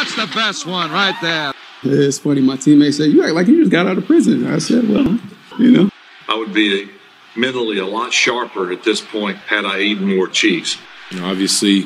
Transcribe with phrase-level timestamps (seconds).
[0.00, 1.52] That's the best one right there.
[1.82, 2.40] It's funny.
[2.40, 5.18] My teammates say, "You act like you just got out of prison." I said, "Well,
[5.58, 5.90] you know."
[6.28, 6.88] I would be
[7.36, 10.76] mentally a lot sharper at this point had I eaten more cheese.
[11.10, 11.82] You know, obviously,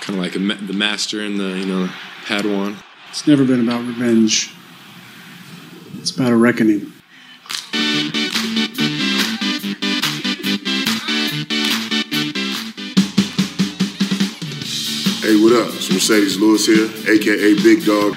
[0.00, 1.88] kind of like ma- the master and the you know
[2.24, 2.76] Padawan.
[3.10, 4.52] It's never been about revenge.
[5.98, 6.92] It's about a reckoning.
[15.48, 15.74] What up?
[15.76, 18.14] It's Marcedes Lewis here, aka Big Dog.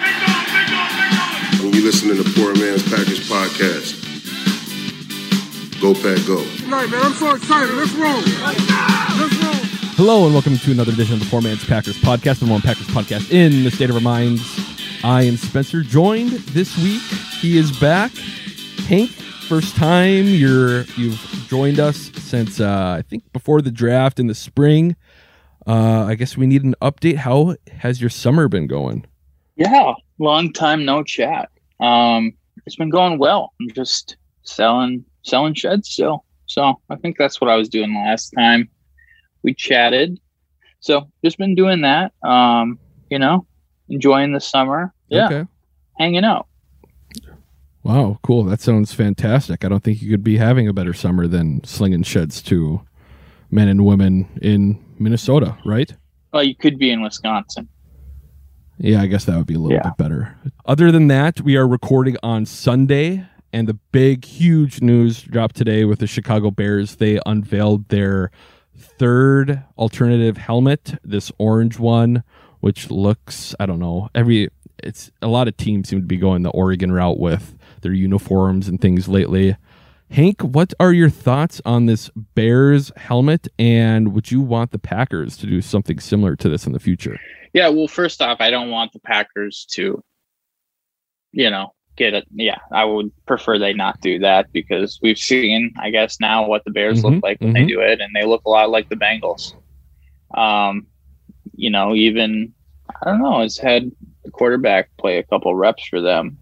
[1.63, 3.95] And you listening to the Poor Man's Packers Podcast.
[5.79, 6.43] Go Pack Go.
[6.69, 7.73] Right, man, I'm so excited.
[7.73, 8.19] Let's roll.
[8.19, 9.53] Let's roll.
[9.95, 12.87] Hello and welcome to another edition of the Poor Man's Packers podcast, the one Packers
[12.87, 14.43] podcast in the state of our minds.
[15.01, 17.01] I am Spencer, joined this week.
[17.39, 18.11] He is back.
[18.89, 24.27] Hank, first time you're you've joined us since uh, I think before the draft in
[24.27, 24.97] the spring.
[25.67, 27.17] Uh, I guess we need an update.
[27.17, 29.05] How has your summer been going?
[29.55, 31.49] Yeah, long time no chat.
[31.79, 32.33] Um,
[32.65, 33.53] it's been going well.
[33.61, 36.25] I'm just selling selling sheds still.
[36.47, 38.69] So I think that's what I was doing last time
[39.43, 40.19] we chatted.
[40.79, 42.11] So just been doing that.
[42.23, 43.45] Um, you know,
[43.89, 44.93] enjoying the summer.
[45.09, 45.45] Yeah, Okay.
[45.99, 46.47] hanging out.
[47.83, 48.43] Wow, cool.
[48.43, 49.65] That sounds fantastic.
[49.65, 52.81] I don't think you could be having a better summer than slinging sheds to
[53.51, 55.93] men and women in Minnesota, right?
[56.33, 57.67] Well, you could be in Wisconsin.
[58.77, 59.83] Yeah, I guess that would be a little Yeah.
[59.89, 60.37] bit better.
[60.65, 65.83] Other than that, we are recording on Sunday, and the big, huge news dropped today
[65.85, 66.95] with the Chicago Bears.
[66.95, 68.31] They unveiled their
[68.75, 72.23] third alternative helmet, this orange one,
[72.61, 74.49] which looks, I don't know, every
[74.83, 78.67] it's a lot of teams seem to be going the Oregon route with their uniforms
[78.67, 79.55] and things lately.
[80.11, 85.37] Hank, what are your thoughts on this Bears helmet, and would you want the Packers
[85.37, 87.17] to do something similar to this in the future?
[87.53, 90.03] Yeah, well, first off, I don't want the Packers to,
[91.31, 92.27] you know, get it.
[92.33, 96.65] Yeah, I would prefer they not do that because we've seen, I guess, now what
[96.65, 98.89] the Bears Mhm, look like when they do it, and they look a lot like
[98.89, 99.53] the Bengals.
[100.35, 100.87] Um,
[101.55, 102.53] you know, even
[103.01, 103.89] I don't know, has had
[104.25, 106.37] the quarterback play a couple reps for them.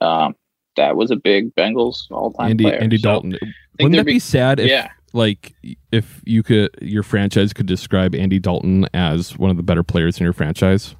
[0.00, 0.36] Um,
[0.78, 2.78] that was a big Bengals all time Andy player.
[2.78, 3.36] Andy So, Dalton.
[3.78, 4.90] Wouldn't that be, be- sad if yeah.
[5.12, 5.54] like
[5.92, 10.18] if you could your franchise could describe Andy Dalton as one of the better players
[10.18, 10.96] in your franchise?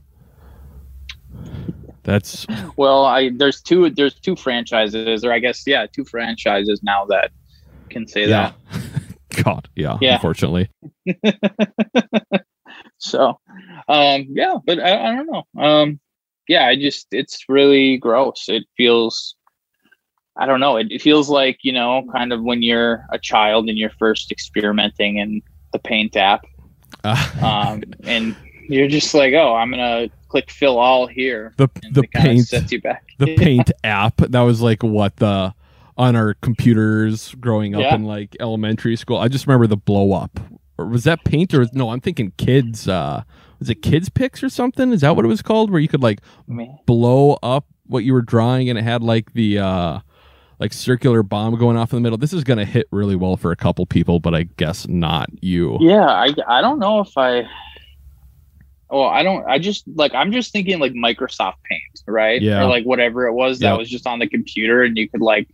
[2.04, 2.46] That's
[2.76, 7.30] Well, I there's two there's two franchises, or I guess yeah, two franchises now that
[7.90, 8.52] can say yeah.
[8.70, 8.82] that.
[9.44, 10.14] God, yeah, Yeah.
[10.14, 10.70] unfortunately.
[12.98, 13.38] So,
[13.88, 15.62] um, yeah, but I, I don't know.
[15.62, 16.00] Um,
[16.48, 18.46] yeah, I just it's really gross.
[18.48, 19.36] It feels,
[20.38, 20.76] I don't know.
[20.76, 24.30] It, it feels like you know, kind of when you're a child and you're first
[24.32, 26.46] experimenting in the Paint app,
[27.04, 28.34] Uh, um, and
[28.68, 31.54] you're just like, oh, I'm gonna click fill all here.
[31.56, 33.04] the the paint sets you back.
[33.18, 35.54] the paint app that was like what the
[35.96, 37.94] on our computers growing up Yeah.
[37.96, 39.16] in like elementary school.
[39.18, 40.38] I just remember the blow up.
[40.78, 41.90] Or was that paint or no?
[41.90, 42.86] I'm thinking kids.
[42.86, 43.24] uh
[43.58, 44.92] Was it Kid Pix or something?
[44.92, 45.70] Is that what it was called?
[45.72, 46.20] Where you could like
[46.86, 49.98] blow up what you were drawing and it had like the uh
[50.60, 52.18] like circular bomb going off in the middle.
[52.18, 55.78] This is gonna hit really well for a couple people, but I guess not you.
[55.80, 57.44] Yeah, I I don't know if I.
[58.90, 59.46] Well, I don't.
[59.46, 62.40] I just like I'm just thinking like Microsoft Paint, right?
[62.40, 62.62] Yeah.
[62.62, 63.78] Or like whatever it was that Yep.
[63.78, 65.48] was just on the computer, and you could like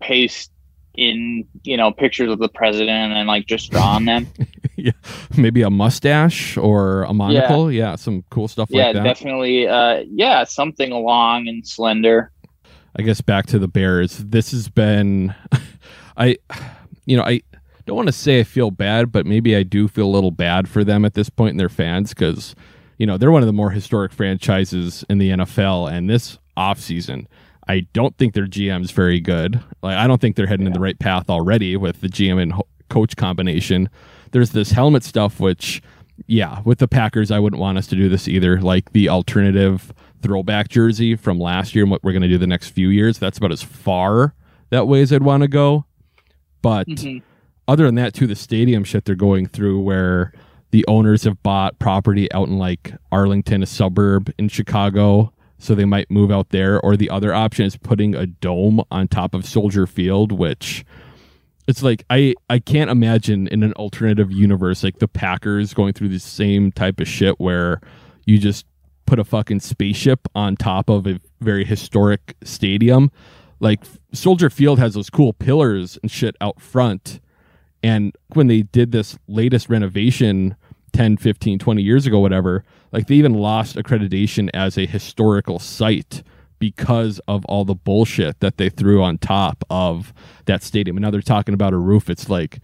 [0.00, 0.50] paste
[0.94, 4.26] in you know pictures of the president and like just draw on them.
[4.76, 4.90] yeah.
[5.36, 7.70] Maybe a mustache or a monocle.
[7.70, 9.04] Yeah, some cool stuff yeah, like that.
[9.04, 9.68] definitely.
[9.68, 12.32] Uh, yeah, something long and slender.
[12.96, 14.18] I guess back to the Bears.
[14.18, 15.34] This has been,
[16.16, 16.36] I,
[17.06, 17.40] you know, I
[17.86, 20.68] don't want to say I feel bad, but maybe I do feel a little bad
[20.68, 22.54] for them at this point in their fans because,
[22.98, 25.90] you know, they're one of the more historic franchises in the NFL.
[25.90, 27.26] And this offseason,
[27.68, 29.62] I don't think their GM's very good.
[29.82, 32.52] Like, I don't think they're heading in the right path already with the GM and
[32.52, 33.88] ho- coach combination.
[34.32, 35.80] There's this helmet stuff, which,
[36.26, 38.60] yeah, with the Packers, I wouldn't want us to do this either.
[38.60, 42.46] Like the alternative throwback jersey from last year and what we're going to do the
[42.46, 43.18] next few years.
[43.18, 44.34] That's about as far
[44.70, 45.84] that way as I'd want to go.
[46.62, 47.22] But Mhm.
[47.66, 50.32] other than that, too, the stadium shit they're going through where
[50.72, 55.32] the owners have bought property out in like Arlington, a suburb in Chicago.
[55.58, 56.80] So they might move out there.
[56.80, 60.84] Or the other option is putting a dome on top of Soldier Field, which
[61.70, 66.08] it's like I I can't imagine in an alternative universe like the Packers going through
[66.08, 67.80] the same type of shit where
[68.26, 68.66] you just
[69.06, 73.10] put a fucking spaceship on top of a very historic stadium.
[73.60, 73.80] Like
[74.12, 77.20] Soldier Field has those cool pillars and shit out front.
[77.82, 80.56] And when they did this latest renovation
[80.92, 86.22] 10, 15, 20 years ago, whatever, like they even lost accreditation as a historical site
[86.60, 90.12] because of all the bullshit that they threw on top of
[90.44, 90.96] that stadium.
[90.96, 92.08] And now they're talking about a roof.
[92.08, 92.60] It's like,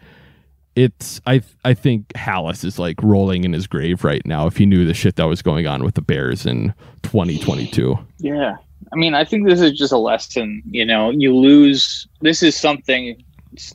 [0.76, 4.66] it's I I think Halas is like rolling in his grave right now if he
[4.66, 7.98] knew the shit that was going on with the Bears in 2022.
[8.19, 8.56] Yeah.
[8.93, 10.62] I mean, I think this is just a lesson.
[10.70, 12.06] You know, you lose.
[12.20, 13.16] This is something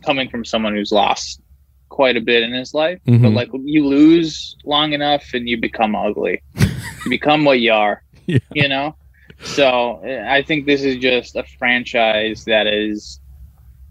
[0.06, 1.42] coming from someone who's lost
[1.90, 3.00] quite a bit in his life.
[3.06, 3.34] But Mhm.
[3.36, 6.42] like, you lose long enough, and you become ugly.
[6.56, 8.04] you become what you are.
[8.28, 8.38] Yeah.
[8.54, 8.96] You know.
[9.44, 13.20] So eh, I think this is just a franchise that is,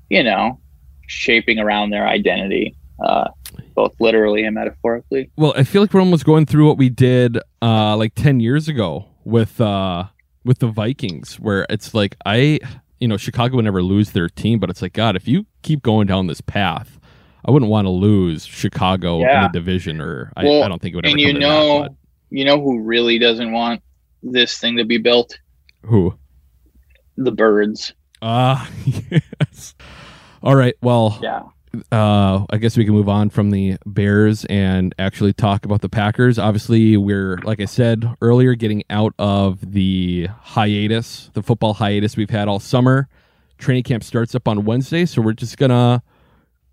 [0.08, 0.60] you know,
[1.06, 3.28] shaping around their identity, uh,
[3.74, 5.30] both literally and metaphorically.
[5.36, 8.68] Well, I feel like we're almost going through what we did uh like 10 years
[8.68, 10.04] ago with uh
[10.44, 12.60] with the Vikings where it's like I
[13.00, 15.82] you know, Chicago would never lose their team, but it's like god, if you keep
[15.82, 16.98] going down this path,
[17.44, 19.48] I wouldn't want to lose Chicago in Yeah.
[19.48, 21.94] the division or I, Well, I don't think it would ever and you know, that,
[22.30, 23.82] you know who really doesn't want
[24.22, 25.38] this thing to be built?
[25.82, 26.14] who?
[27.16, 27.94] The birds.
[28.22, 29.74] Ah, yes.
[30.42, 30.74] All right.
[30.82, 31.42] Well, Yeah.
[31.92, 35.88] uh, I guess we can move on from the Bears and actually talk about the
[35.88, 36.38] Packers.
[36.38, 42.30] Obviously, we're like I said earlier, getting out of the hiatus, the football hiatus we've
[42.30, 43.08] had all summer.
[43.58, 46.02] Training camp starts up on Wednesday, so we're just gonna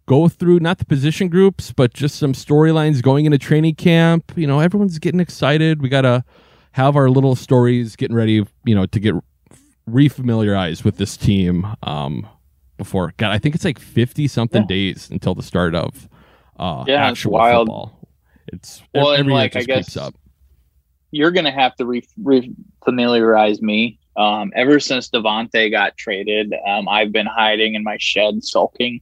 [0.05, 4.31] go through not the position groups, but just some storylines going into training camp.
[4.37, 5.81] You know, everyone's getting excited.
[5.81, 6.23] We gotta
[6.77, 8.45] have our little stories, getting ready.
[8.65, 9.15] You know, to get
[9.89, 11.67] refamiliarized with this team.
[11.83, 12.27] Um,
[12.77, 14.67] before God, I think it's like fifty something Yeah.
[14.67, 16.07] days until the start of
[16.59, 17.67] uh, Yeah, it's actual wild.
[17.67, 18.09] football.
[18.53, 20.15] It's Well, and like, I guess- up.
[21.11, 22.53] You're gonna have to re- re-
[23.61, 23.99] me.
[24.15, 28.99] Um, ever since Davante got traded, um, I've been hiding in my shed, sulking.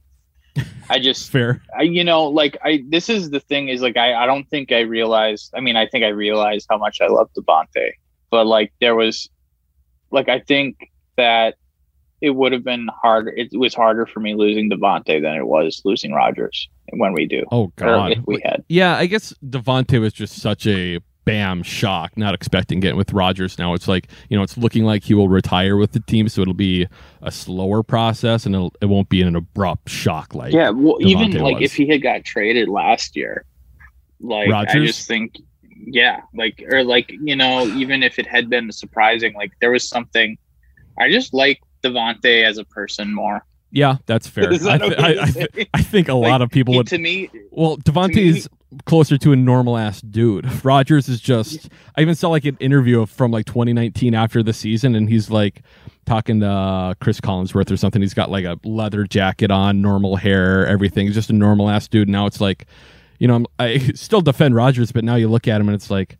[0.88, 1.62] I just Fair.
[1.78, 4.72] I, you know, like I, this is the thing is like, I, I don't think
[4.72, 7.92] I realized, I mean, I think I realized how much I love Davante,
[8.30, 9.28] but like there was,
[10.10, 11.56] like, I think that
[12.20, 13.30] it would have been harder.
[13.30, 17.44] It was harder for me losing Davante than it was losing Rodgers when we do.
[17.52, 18.12] Oh God.
[18.12, 18.64] if we had.
[18.68, 23.58] Yeah, I guess Davante was just such a bam shock, not expecting getting with Rodgers.
[23.58, 26.40] Now it's like you know it's looking like he will retire with the team, so
[26.40, 26.86] it'll be
[27.20, 30.70] a slower process and it'll, it won't be an abrupt shock like Yeah.
[30.70, 31.64] Well, even like was.
[31.64, 33.44] if he had got traded last year,
[34.20, 35.38] like I just think,
[35.84, 39.86] yeah, like, or like, you know, even if it had been surprising, like there was
[39.86, 40.38] something,
[40.98, 43.44] I just like Davante as a person more.
[43.72, 44.50] Yeah, that's fair.
[44.58, 45.46] That I, okay I, I, say?
[45.74, 48.48] I think a lot of people He- would to me, Well, Davante's
[48.84, 50.64] closer to a normal ass dude.
[50.64, 51.68] Rodgers is just.
[51.96, 55.62] I even saw like an interview from like 2019 after the season, and he's like
[56.04, 58.00] talking to uh, Chris Collinsworth or something.
[58.02, 61.06] He's got like a leather jacket on, normal hair, everything.
[61.06, 62.08] He's just a normal ass dude.
[62.08, 62.66] Now it's like,
[63.18, 65.90] you know, I'm, I still defend Rodgers, but now you look at him and it's
[65.90, 66.18] like,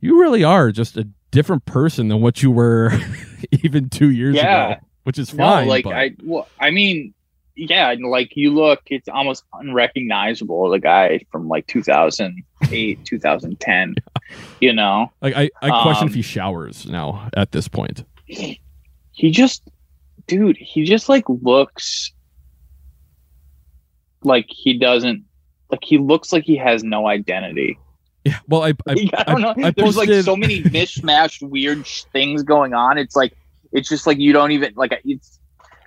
[0.00, 2.92] you really are just a different person than what you were
[3.62, 4.70] even two years Yeah.
[4.72, 5.68] ago, which is no, fine.
[5.68, 7.12] like but- I, well, I mean,
[7.68, 10.70] yeah, like you look, it's almost unrecognizable.
[10.70, 13.94] The guy from like 2008, 2010,
[14.60, 18.04] you know, like I, I question um, if he showers now at this point.
[18.26, 19.62] he just,
[20.26, 22.12] dude, he just like looks
[24.22, 25.24] like he doesn't,
[25.70, 27.78] like he looks like he has no identity.
[28.24, 29.54] Yeah, well, I I, I don't know.
[29.62, 32.96] I There's like posted- so many mishmashed weird sh- things going on.
[32.96, 33.36] It's like
[33.72, 35.39] it's just like you don't even like it's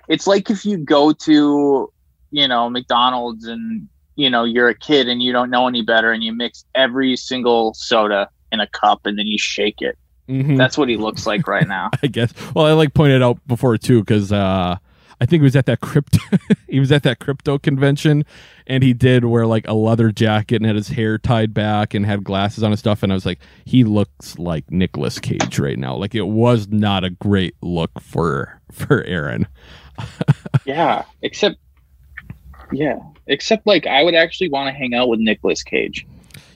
[0.08, 1.90] it's like if you go to
[2.30, 6.12] you know McDonald's and you know you're a kid and you don't know any better
[6.12, 9.98] and you mix every single soda in a cup and then you shake it.
[10.28, 10.56] Mhm.
[10.56, 11.90] That's what he looks like right now.
[12.02, 12.32] I guess.
[12.54, 14.76] Well, I like pointed out before too because uh,
[15.20, 16.18] I think he was at that crypto.
[16.68, 18.24] he was at that crypto convention,
[18.66, 22.06] and he did wear like a leather jacket and had his hair tied back and
[22.06, 23.02] had glasses on and stuff.
[23.02, 25.94] And I was like, he looks like Nicolas Cage right now.
[25.94, 29.46] Like it was not a great look for for Aaron.
[30.64, 31.56] yeah, except
[32.72, 36.06] yeah, except like I would actually want to hang out with Nicolas Cage.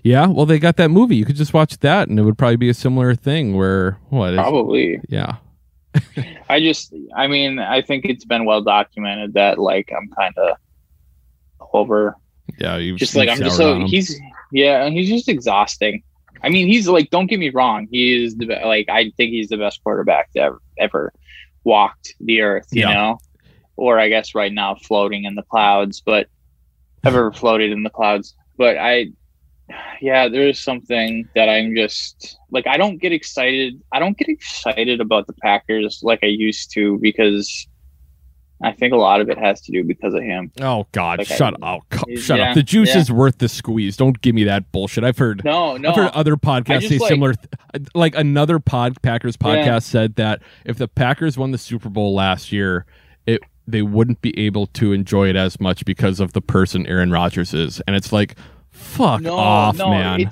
[0.03, 1.17] Yeah, well, they got that movie.
[1.17, 3.57] You could just watch that, and it would probably be a similar thing.
[3.57, 4.33] Where what?
[4.33, 5.01] Is, Probably.
[5.09, 5.37] Yeah.
[6.49, 10.57] I just, I mean, I think it's been well documented that like I'm kind of
[11.73, 12.15] over,
[12.59, 12.77] Yeah.
[12.77, 14.19] You just like I'm just so he's
[14.53, 16.03] yeah, he's just exhausting.
[16.43, 19.49] I mean, he's like, don't get me wrong, he is the like I think he's
[19.49, 21.13] the best quarterback to ever ever
[21.65, 22.95] walked the earth, you Yeah.
[22.95, 23.19] know,
[23.79, 26.27] or I guess right now floating in the clouds, but
[27.05, 28.35] I've ever floated in the clouds.
[28.57, 29.07] But I,
[30.01, 33.81] yeah, there's something that I'm just like I don't get excited.
[33.93, 37.67] I don't get excited about the Packers like I used to because
[38.61, 40.51] I think a lot of it has to do because of him.
[40.61, 41.83] Oh God, Like, I- shut up!
[41.93, 42.55] Oh, shut Yeah, up!
[42.57, 42.99] The juice yeah.
[43.03, 43.97] is worth the squeeze.
[43.97, 45.05] Don't give me that bullshit.
[45.05, 45.45] I've heard.
[45.45, 45.91] No, no.
[45.91, 47.35] I've heard other podcasts say like- similar.
[47.35, 49.79] Th- like another pod Packers podcast Yeah.
[49.79, 52.85] said that if the Packers won the Super Bowl last year,
[53.71, 57.53] they wouldn't be able to enjoy it as much because of the person Aaron Rodgers
[57.55, 58.35] is, and it's like,
[58.71, 60.31] fuck no, off, no, man.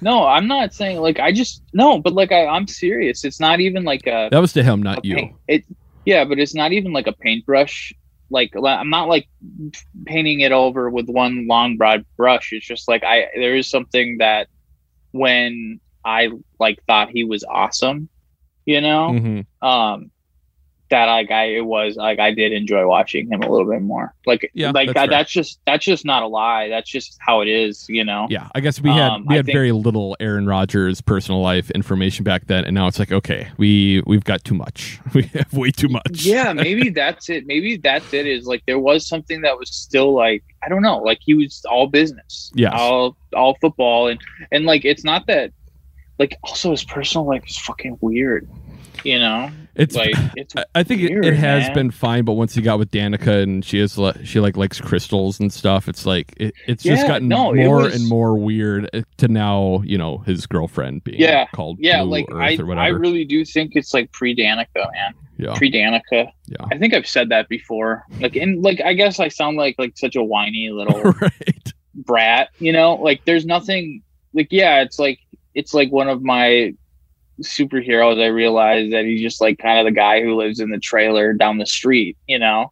[0.00, 3.24] no, I'm not saying like I just no, but like I, I'm serious.
[3.24, 5.16] It's not even like a That was to him, not you.
[5.16, 5.64] paint- It
[6.04, 7.92] yeah, but it's not even like a paintbrush.
[8.30, 9.28] Like I'm not like
[10.06, 12.52] painting it over with one long broad brush.
[12.52, 14.48] It's just like I there is something that
[15.12, 18.08] when I like thought he was awesome,
[18.66, 19.46] you know, Mhm.
[19.62, 20.10] um,
[20.94, 24.14] that like I it was like I did enjoy watching him a little bit more.
[24.26, 25.18] Like Yeah, like that's that, fair.
[25.18, 26.68] that's just that's just not a lie.
[26.68, 28.26] That's just how it is, you know.
[28.30, 31.70] Yeah, I guess we had Um, we had think- very little Aaron Rodgers personal life
[31.72, 35.00] information back then, and now it's like, okay, we we've got too much.
[35.14, 36.24] We have way too much.
[36.24, 40.12] yeah maybe that's it maybe that's it is like there was something that was still
[40.12, 44.20] like i don't know like he was all business Yeah, all all football and
[44.52, 45.52] and like it's not that
[46.18, 48.48] like also his personal life is fucking weird
[49.04, 51.74] you know It's like it's I- think it, weird, it has man.
[51.74, 55.40] been fine, but once he got with Danica and she is she like likes crystals
[55.40, 59.02] and stuff, it's like it, it's just gotten no, more was- and more weird uh,
[59.18, 62.88] to now you know his girlfriend being Yeah, called yeah Blue like Earth i i
[62.88, 66.56] really do think it's like pre-danica man yeah, pre-danica Yeah.
[66.70, 69.96] i think i've said that before like and like i guess i sound like like
[69.96, 71.72] such a whiny little right.
[71.94, 74.02] brat you know like there's nothing
[74.32, 75.18] like yeah it's like
[75.54, 76.74] it's like one of my
[77.42, 80.78] superheroes i realize that he's just like kind of the guy who lives in the
[80.78, 82.70] trailer down the street you know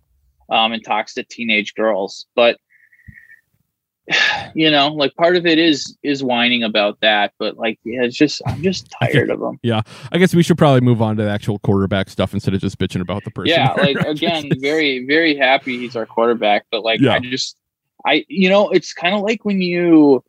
[0.51, 2.57] um and talks to teenage girls but
[4.55, 8.17] you know like part of it is is whining about that but like yeah it's
[8.17, 9.83] just i'm just tired of him Yeah.
[10.11, 12.79] I guess we should probably move on to the actual quarterback stuff instead of just
[12.79, 13.51] bitching about the person.
[13.51, 17.15] yeah like again very very happy he's our quarterback but like Yeah.
[17.15, 17.57] i just
[18.05, 20.23] i you know it's kind of like when you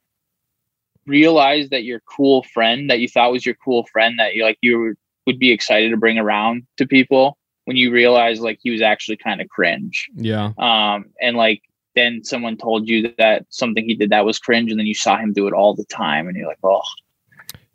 [1.06, 4.58] realize that your cool friend that you thought was your cool friend that you like
[4.62, 4.96] you
[5.26, 9.18] would be excited to bring around to people when you realize like he was actually
[9.18, 10.10] kind of cringe.
[10.16, 11.62] Yeah, um and like
[11.96, 15.18] then someone told you that something he did that was cringe and then you saw
[15.18, 16.82] him do it all the time and you're like oh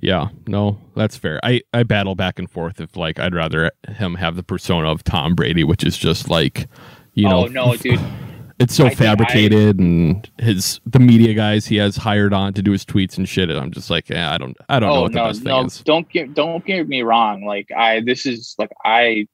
[0.00, 1.40] yeah, no, that's fair.
[1.42, 5.02] I I battle back and forth if like I'd rather him have the persona of
[5.02, 6.68] Tom Brady, which is just like
[7.14, 7.44] you know.
[7.44, 8.00] oh no dude
[8.58, 12.54] it's so I think I- fabricated and his the media guys he has hired on
[12.54, 14.90] to do his tweets and shit and i'm just like yeah, i don't i don't
[14.90, 15.80] know oh what the no best thing no is.
[15.82, 19.26] don't get don't get me wrong like i this is like i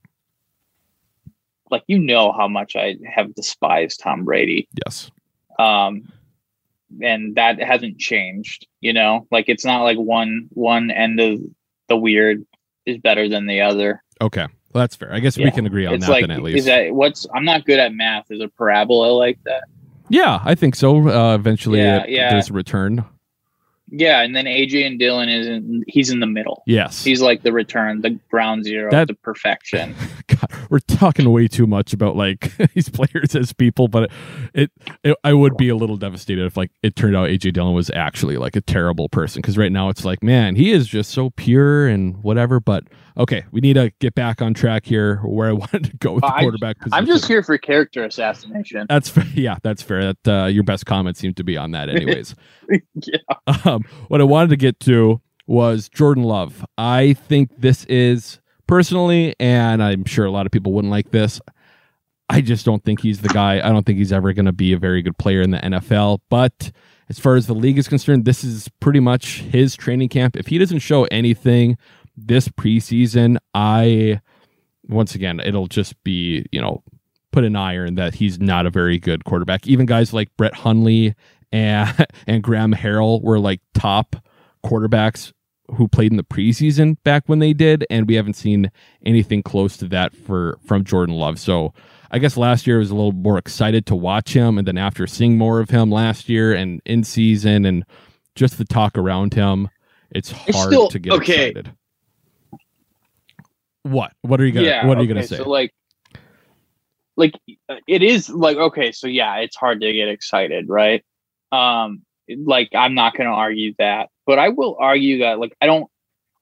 [1.71, 4.69] like you know how much i have despised tom brady.
[4.87, 5.11] Yes.
[5.59, 6.13] Um
[7.03, 9.27] and that hasn't changed you know?
[9.31, 11.41] Like it's not like one one end of
[11.89, 12.45] the weird
[12.85, 14.03] is better than the other.
[14.21, 15.13] Okay well, that's fair.
[15.13, 16.67] I guess we can agree on it's that like then at is least.
[16.67, 18.31] that what's i'm not good at math.
[18.31, 19.63] Is a parabola like that?
[20.11, 21.09] Yeah i think so.
[21.09, 22.31] Uh eventually Yeah, it- yeah.
[22.31, 23.05] there's a return
[23.97, 27.43] yeah and then aj and dillon is in he's in the middle yes he's like
[27.43, 29.95] the return the ground zero That- the perfection
[30.27, 34.11] God, we're talking way too much about like these players as people, but
[34.55, 34.71] it,
[35.05, 37.91] it I would be a little devastated if like it turned out AJ Dillon was
[37.91, 41.29] actually like a terrible person because right now it's like man he is just so
[41.31, 42.59] pure and whatever.
[42.59, 42.85] But
[43.19, 46.23] okay, we need to get back on track here where I wanted to go with
[46.23, 46.95] the I- quarterback position.
[46.95, 49.13] i'm just here for character assassination That's.
[49.35, 50.15] Yeah, that's fair.
[50.15, 52.35] That uh, your best comment seemed to be on that, anyways.
[52.95, 53.19] yeah
[53.67, 56.65] um, what I wanted to get to was Jordan Love.
[56.79, 61.41] I think this is personally, and I'm sure a lot of people wouldn't like this.
[62.31, 63.57] I just don't think he's the guy.
[63.57, 66.21] I don't think he's ever going to be a very good player in the NFL.
[66.31, 66.73] But
[67.09, 70.37] as far as the league is concerned, this is pretty much his training camp.
[70.37, 71.77] If he doesn't show anything
[72.17, 74.21] this preseason, I
[74.89, 76.83] once again it'll just be you know
[77.33, 79.67] put an iron that he's not a very good quarterback.
[79.67, 81.15] Even guys like Brett Hundley
[81.55, 84.17] and and Graham Harrell were like top
[84.65, 85.33] quarterbacks
[85.77, 88.71] who played in the preseason back when they did, and we haven't seen
[89.07, 91.39] anything close to that for from Jordan Love.
[91.39, 91.73] So
[92.11, 94.77] I guess last year I was a little more excited to watch him, and then
[94.77, 97.85] after seeing more of him last year and in season and
[98.35, 99.69] just the talk around him,
[100.11, 101.49] it's It's hard still- to get okay.
[101.51, 101.73] excited.
[103.85, 104.13] What?
[104.23, 104.67] What are you gonna?
[104.67, 105.37] yeah what are you okay, gonna say?
[105.37, 105.71] so like
[107.17, 107.35] like
[107.87, 111.05] it is like okay so yeah it's hard to get excited right
[111.55, 112.03] um
[112.55, 115.89] like i'm not going to argue that but i will argue that like i don't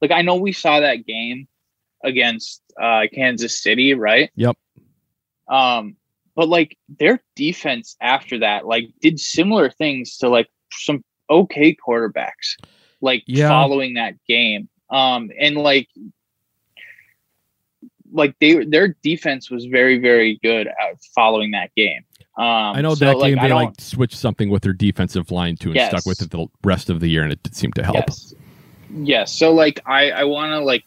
[0.01, 1.47] like i know we saw that game
[2.05, 4.57] against uh kansas city right Yep.
[5.49, 5.97] um
[6.35, 12.57] but like their defense after that like did similar things to like some okay quarterbacks
[13.01, 13.49] like Yeah.
[13.49, 15.89] following that game um and like
[18.13, 22.03] like they their defense was very very good at following that game.
[22.37, 25.57] Um, I know so, that like, game they like switched something with their defensive line
[25.57, 25.91] too and Yes.
[25.91, 27.97] stuck with it the rest of the year, and it seemed to help.
[27.97, 28.35] Yes.
[28.95, 29.33] Yes.
[29.33, 30.85] So like I I want to like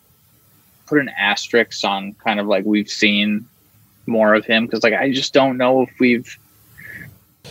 [0.87, 3.47] put an asterisk on kind of like we've seen
[4.07, 6.37] more of him because like I just don't know if we've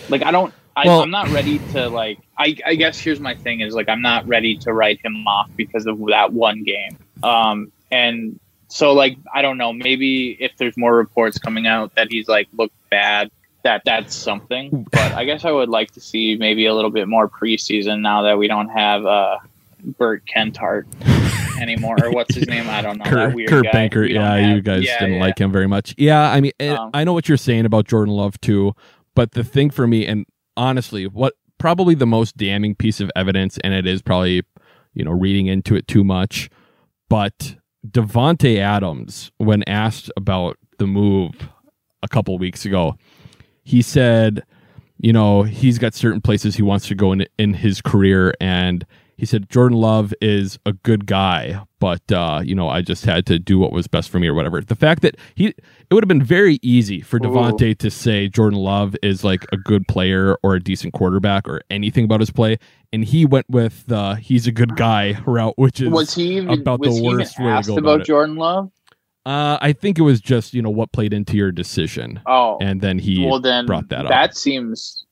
[0.08, 3.34] like I don't I, Well- I'm not ready to like I I guess here's my
[3.34, 6.96] thing is like I'm not ready to write him off because of that one game.
[7.22, 12.08] Um and so like I don't know maybe if there's more reports coming out that
[12.10, 13.30] he's like looked bad
[13.64, 17.08] that that's something but I guess I would like to see maybe a little bit
[17.08, 19.38] more preseason now that we don't have uh
[19.98, 20.84] Bert Kentart
[21.60, 23.72] anymore or what's his name I don't know that Kurt, weird Kurt guy.
[23.72, 25.20] Banker, yeah, have- you guys yeah, didn't yeah.
[25.20, 25.94] like him very much.
[25.98, 28.74] Yeah, I mean, Um, I know what you're saying about Jordan Love too,
[29.14, 30.24] but the thing for me, and
[30.56, 34.42] honestly, what probably the most damning piece of evidence, and it is probably,
[34.94, 36.48] you know, reading into it too much,
[37.08, 37.56] but
[37.86, 41.48] Davante Adams, when asked about the move
[42.02, 42.96] a couple weeks ago,
[43.64, 44.44] he said,
[44.98, 48.86] you know, he's got certain places he wants to go in in his career, and
[49.16, 53.26] he said Jordan Love is a good guy, but uh, you know, I just had
[53.26, 54.60] to do what was best for me or whatever.
[54.60, 58.58] The fact that he, it would have been very easy for Davante to say Jordan
[58.58, 62.58] Love is like a good player or a decent quarterback or anything about his play,
[62.92, 66.60] and he went with the he's a good guy route, which is was he even,
[66.60, 68.06] about was the he even worst way to asked go about, about.
[68.06, 68.70] Jordan Love?
[69.26, 72.80] Uh, I think it was just you know what played into your decision, Oh, and
[72.80, 74.10] then he well then brought that up.
[74.10, 75.06] That seems.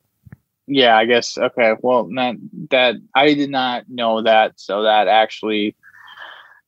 [0.65, 1.37] Yeah, I guess.
[1.37, 2.35] Okay, well, not
[2.69, 5.75] that I did not know that, so that actually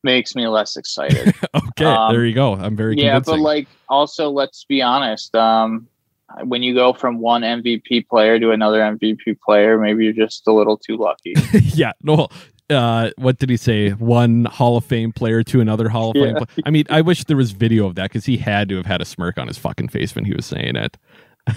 [0.04, 1.34] makes me less excited.
[1.56, 2.54] okay, um, there you go.
[2.54, 3.34] I'm very yeah, convincing.
[3.36, 5.36] but like, also, let's be honest.
[5.36, 5.88] Um,
[6.44, 10.54] when you go from one MVP player to another MVP player, maybe you're just a
[10.54, 11.34] little too lucky.
[11.74, 12.28] yeah, no.
[12.70, 13.92] Uh, what did he say?
[13.92, 16.36] One Hall of Fame player to another Hall of Fame.
[16.36, 16.46] Yeah.
[16.46, 16.64] Player.
[16.66, 19.02] I mean, I wish there was video of that because he had to have had
[19.02, 20.98] a smirk on his fucking face when he was saying it.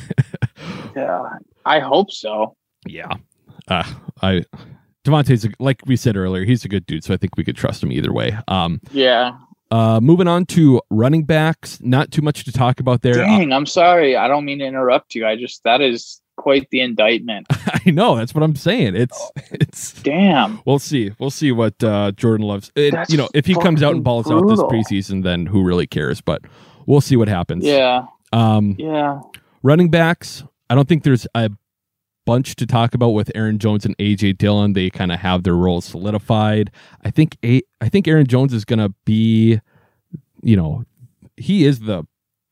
[0.97, 1.29] yeah,
[1.65, 2.57] I hope so.
[2.87, 3.09] Yeah,
[3.69, 3.85] uh,
[4.23, 4.45] I
[5.05, 7.57] Davante's a, like we said earlier, he's a good dude, so I think we could
[7.57, 8.37] trust him either way.
[8.49, 9.33] Um, Yeah.
[9.71, 13.15] uh, moving on to running backs, not too much to talk about there.
[13.15, 14.15] Dang, I'm sorry.
[14.17, 15.27] I don't mean to interrupt you.
[15.27, 17.47] I just that is quite the indictment.
[17.87, 18.97] I know that's what I'm saying.
[18.97, 19.93] It's it's.
[20.03, 20.63] Damn.
[20.65, 21.13] We'll see.
[21.19, 22.73] We'll see what uh, Jordan loves.
[22.75, 25.87] It, you know, if he comes out and balls out this preseason, then who really
[25.87, 26.23] cares?
[26.23, 26.43] But
[26.87, 27.65] we'll see what happens.
[27.67, 28.07] Yeah.
[28.33, 29.21] Um, Yeah.
[29.63, 30.43] running backs.
[30.71, 31.51] I don't think there's a
[32.27, 34.75] bunch to talk about with Aaron Jones and AJ Dillon.
[34.75, 36.71] They kind of have their roles solidified.
[37.05, 39.61] I think a, I think Aaron Jones is going to be,
[40.43, 40.85] you know,
[41.37, 42.05] he is the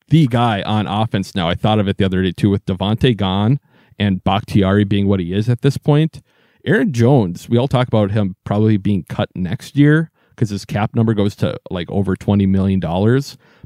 [0.09, 1.49] the guy on offense now.
[1.49, 3.59] I thought of it the other day too with Davante gone
[3.99, 6.21] and Bakhtiari being what he is at this point.
[6.65, 10.95] Aaron Jones, we all talk about him probably being cut next year because his cap
[10.95, 12.79] number goes to like over $20 million.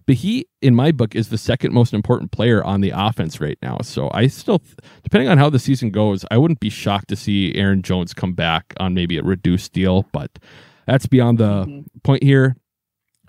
[0.06, 3.58] But he, in my book, is the second most important player on the offense right
[3.62, 3.80] now.
[3.84, 4.62] So I still,
[5.04, 8.34] depending on how the season goes, I wouldn't be shocked to see Aaron Jones come
[8.34, 10.08] back on maybe a reduced deal.
[10.12, 10.40] But
[10.88, 12.00] that's beyond the mm-hmm.
[12.04, 12.56] point here.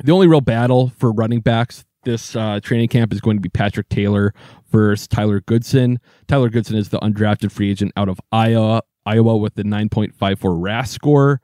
[0.02, 3.48] The only real battle for running backs this uh, training camp is going to be
[3.48, 4.34] Patrick Taylor
[4.70, 5.98] versus Tyler Goodson.
[6.28, 10.90] Tyler Goodson is the undrafted free agent out of Iowa, Iowa with the 9.54 RAS
[10.90, 11.40] score.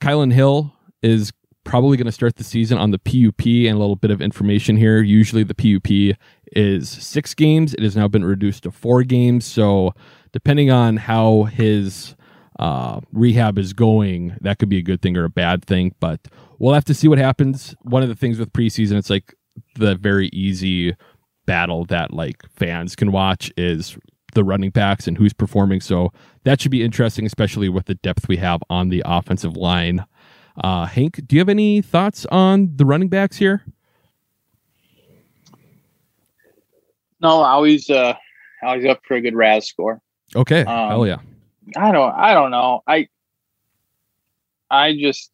[0.00, 1.32] Kylin Hill is
[1.64, 4.76] probably going to start the season on the PUP and a little bit of information
[4.76, 5.02] here.
[5.02, 6.16] Usually the PUP
[6.52, 7.74] is six games.
[7.74, 9.44] It has now been reduced to four games.
[9.44, 9.92] So
[10.32, 12.16] depending on how his
[12.58, 15.94] uh, rehab is going, that could be a good thing or a bad thing.
[16.00, 16.20] But
[16.58, 17.74] we'll have to see what happens.
[17.82, 19.34] One of the things with preseason, it's like
[19.76, 20.94] the very easy
[21.46, 23.96] battle that like fans can watch is
[24.34, 25.80] the running backs and who's performing.
[25.80, 26.12] So
[26.44, 30.04] that should be interesting, especially with the depth we have on the offensive line.
[30.62, 33.64] Uh, Hank, do you have any thoughts on the running backs here?
[37.20, 38.14] No, I always uh
[38.62, 40.00] always up for a good RAS score.
[40.34, 41.18] Okay, Um, hell yeah.
[41.76, 42.82] I don't I don't know.
[42.86, 43.08] I
[44.70, 45.30] I just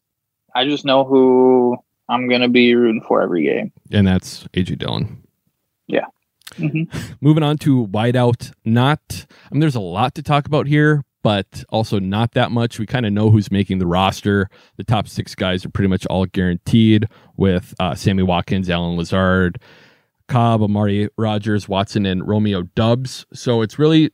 [0.55, 1.77] I just know who
[2.09, 3.71] I'm gonna be rooting for every game.
[3.91, 5.23] And that's AJ Dillon.
[5.87, 6.05] Yeah.
[6.55, 6.87] Mhm.
[7.21, 8.51] Moving on to wideout.
[8.65, 12.79] Not, I mean, there's a lot to talk about here, but also not that much.
[12.79, 14.49] We kind of know who's making the roster.
[14.77, 19.59] The top six guys are pretty much all guaranteed with uh, Sammy Watkins, Allen Lazard,
[20.27, 23.25] Cobb, Amari Rodgers, Watson, and Romeo Doubs.
[23.33, 24.11] So it's really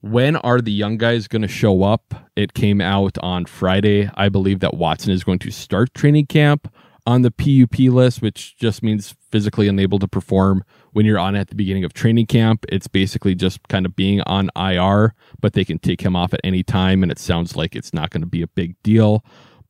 [0.00, 2.14] when are the young guys going to show up?
[2.36, 4.10] It came out on Friday.
[4.14, 6.72] I believe that Watson is going to start training camp
[7.06, 11.48] on the PUP list, which just means physically unable to perform when you're on at
[11.48, 12.64] the beginning of training camp.
[12.70, 16.40] It's basically just kind of being on IR, but they can take him off at
[16.42, 19.22] any time, and it sounds like it's not going to be a big deal.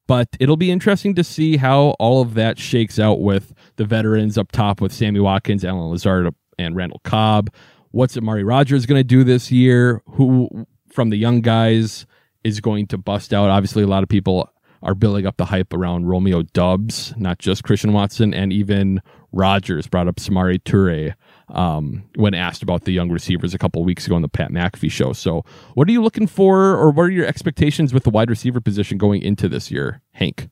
[0.06, 4.36] but it'll be interesting to see how all of that shakes out with the veterans
[4.36, 7.50] up top with Sammy Watkins, Allen Lazard, and Randall Cobb.
[7.90, 10.02] What's Amari Rodgers going to do this year?
[10.12, 12.06] Who from the young guys
[12.42, 13.50] is going to bust out?
[13.50, 14.50] Obviously, a lot of people
[14.84, 19.00] are building up the hype around Romeo Doubs, not just Christian Watson, and even
[19.32, 21.14] Rodgers brought up Samori Toure
[21.48, 24.90] um, when asked about the young receivers a couple weeks ago on the Pat McAfee
[24.90, 25.12] show.
[25.12, 28.60] So, what are you looking for, or what are your expectations with the wide receiver
[28.60, 30.48] position going into this year, Hank?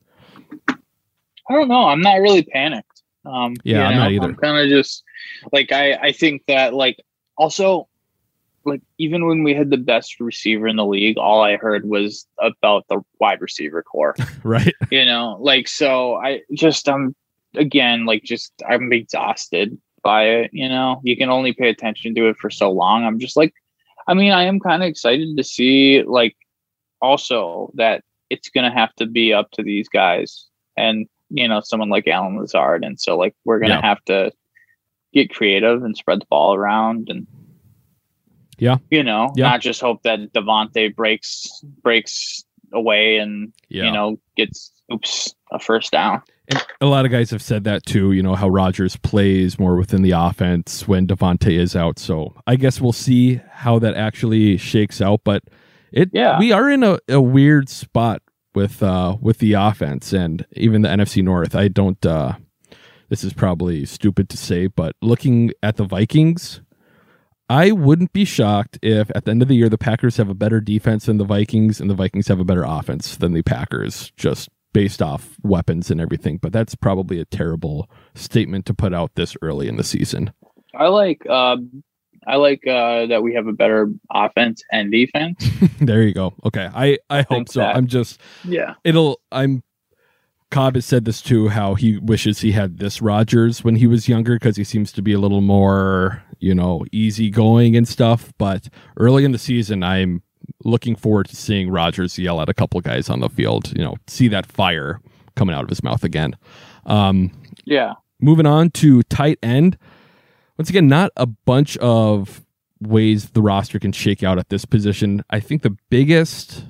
[0.68, 1.84] I don't know.
[1.84, 3.02] I'm not really panicked.
[3.24, 4.24] Um, Yeah, I'm not either.
[4.24, 5.04] I'm kind of just
[5.52, 5.92] like I.
[5.94, 6.96] I think that like
[7.36, 7.88] also
[8.64, 12.26] like even when we had the best receiver in the league, all I heard was
[12.38, 14.14] about the wide receiver core.
[14.44, 14.74] Right?
[14.90, 17.14] you know, like so I just I'm
[17.54, 20.50] again like just I'm exhausted by it.
[20.52, 23.04] You know, you can only pay attention to it for so long.
[23.04, 23.54] I'm just like,
[24.08, 26.36] I mean, I am kind of excited to see like
[27.00, 30.46] also that it's gonna have to be up to these guys
[30.76, 33.80] and you know someone like Allen Lazard, and so like we're gonna Yeah.
[33.86, 34.32] have to
[35.12, 37.26] get creative and spread the ball around and
[38.62, 38.76] Yeah.
[38.90, 39.48] you know Yeah.
[39.50, 43.84] not just hope that Davante breaks breaks away and Yeah.
[43.86, 46.22] you know gets oops a first down.
[46.48, 49.76] And a lot of guys have said that too, you know, how Rodgers plays more
[49.76, 51.98] within the offense when Davante is out.
[51.98, 55.20] So I guess we'll see how that actually shakes out.
[55.24, 55.42] But
[55.92, 56.38] it Yeah.
[56.38, 58.22] we are in a, a weird spot
[58.54, 61.54] with uh with the offense and even the NFC North.
[61.54, 62.34] I don't uh
[63.08, 66.60] this is probably stupid to say, but looking at the Vikings,
[67.48, 70.34] I wouldn't be shocked if at the end of the year the Packers have a
[70.34, 74.10] better defense than the Vikings and the Vikings have a better offense than the Packers,
[74.16, 76.38] just based off weapons and everything.
[76.38, 80.32] But that's probably a terrible statement to put out this early in the season.
[80.74, 81.56] I like uh,
[82.26, 85.44] I like uh, that we have a better offense and defense.
[85.80, 86.32] there you go.
[86.46, 86.70] Okay.
[86.72, 87.60] I, I hope so.
[87.60, 88.74] that- I'm just Yeah.
[88.84, 89.62] it'll I'm
[90.52, 94.08] Cobb has said this too, how he wishes he had this Rodgers when he was
[94.08, 98.32] younger because he seems to be a little more, you know, easygoing and stuff.
[98.38, 100.22] But early in the season, I'm
[100.64, 103.96] looking forward to seeing Rodgers yell at a couple guys on the field, you know,
[104.06, 105.00] see that fire
[105.34, 106.36] coming out of his mouth again.
[106.86, 107.32] Um,
[107.64, 107.94] Yeah.
[108.20, 109.76] moving on to tight end.
[110.58, 112.44] Once again, not a bunch of
[112.80, 115.24] ways the roster can shake out at this position.
[115.30, 116.64] I think the biggest,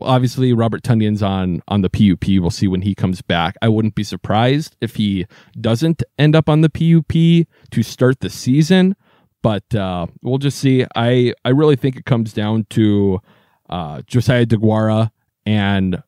[0.00, 2.28] obviously, Robert Tonyan's on on the PUP.
[2.40, 3.56] We'll see when he comes back.
[3.62, 5.26] I wouldn't be surprised if he
[5.60, 8.96] doesn't end up on the PUP to start the season,
[9.42, 10.86] but uh, we'll just see.
[10.94, 13.20] I I really think it comes down to
[13.68, 15.10] uh, Josiah DeGuara
[15.44, 16.02] and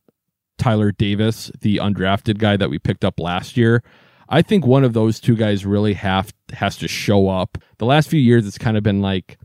[0.58, 3.82] Tyler Davis, the undrafted guy that we picked up last year.
[4.28, 7.56] I think one of those two guys really have has to show up.
[7.78, 9.38] The last few years, it's kind of been like,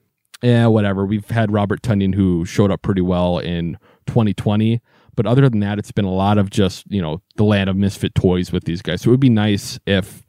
[0.44, 1.06] yeah, whatever.
[1.06, 3.78] We've had Robert Tonyan who showed up pretty well in
[4.08, 4.82] 2020,
[5.16, 7.76] but other than that, it's been a lot of just you know the land of
[7.76, 9.02] misfit toys with these guys.
[9.02, 10.26] So it would be nice if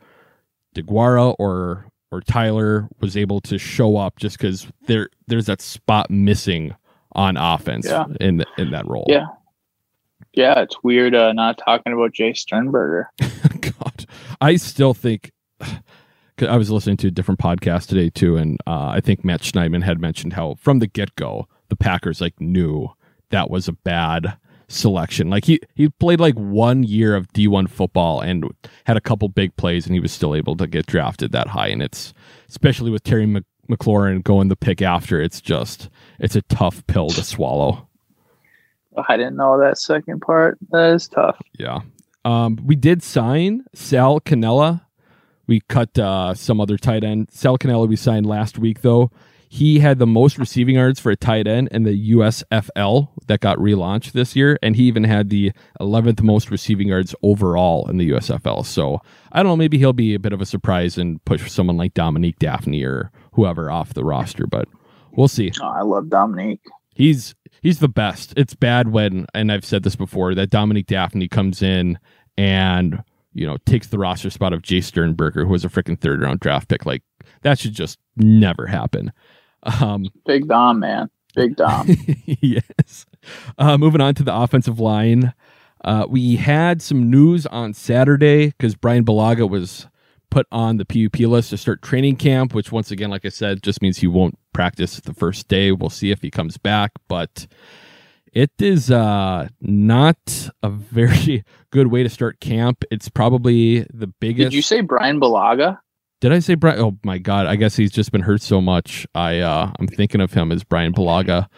[0.74, 6.10] DeGuara or or Tyler was able to show up, just because there there's that spot
[6.10, 6.74] missing
[7.12, 8.06] on offense Yeah.
[8.20, 9.06] in in that role.
[9.08, 9.26] Yeah.
[10.32, 13.08] Yeah, it's weird uh, not talking about Jace Sternberger.
[13.60, 14.06] God,
[14.40, 15.30] I still think.
[16.36, 19.40] 'Cause I was listening to a different podcast today too, and uh, I think Matt
[19.42, 22.88] Schneidman had mentioned how from the get go the Packers like knew
[23.30, 25.30] that was a bad selection.
[25.30, 28.44] Like he he played like one year of D one football and
[28.86, 31.68] had a couple big plays, and he was still able to get drafted that high.
[31.68, 32.12] And it's
[32.48, 37.10] especially with Terry Mc, McLaurin going the pick after, it's just it's a tough pill
[37.10, 37.88] to swallow.
[39.08, 40.58] I didn't know that second part.
[40.70, 41.40] That is tough.
[41.58, 41.80] Yeah.
[42.24, 44.82] Um, we did sign Sal Cannella.
[45.46, 47.28] We cut uh, some other tight end.
[47.30, 49.10] Sal Cannella we signed last week though.
[49.48, 53.56] He had the most receiving yards for a tight end in the USFL that got
[53.58, 58.10] relaunched this year, and he even had the 11th most receiving yards overall in the
[58.10, 58.66] USFL.
[58.66, 61.76] So I don't know, maybe he'll be a bit of a surprise and push someone
[61.76, 64.66] like Dominique Dafney or whoever off the roster, but
[65.12, 66.62] we'll see Oh, I love Dominique.
[66.96, 68.34] he's he's the best.
[68.36, 71.98] It's bad when, and I've said this before, that Dominique Dafney comes in
[72.36, 76.22] and you know takes the roster spot of Jace Sternberger, who was a freaking third
[76.22, 76.86] round draft pick.
[76.86, 77.02] Like
[77.42, 79.12] that should just never happen.
[79.62, 81.10] Um, Big Dom, man.
[81.34, 81.88] Big Dom.
[82.26, 83.06] yes.
[83.58, 85.34] Uh, moving on to the offensive line,
[85.84, 89.86] uh, we had some news on Saturday because Bryan Bulaga was
[90.30, 93.62] put on the PUP list to start training camp, which once again, like I said,
[93.62, 95.72] just means he won't practice the first day.
[95.72, 97.46] We'll see if he comes back, but
[98.34, 102.84] it is uh, not a very good way to start camp.
[102.90, 104.50] It's probably the biggest.
[104.50, 105.78] Did you say Bryan Bulaga?
[106.20, 106.80] Did I say Brian?
[106.80, 107.46] Oh my God!
[107.46, 109.06] I guess he's just been hurt so much.
[109.14, 111.48] I uh, I'm thinking of him as Brian Palaga.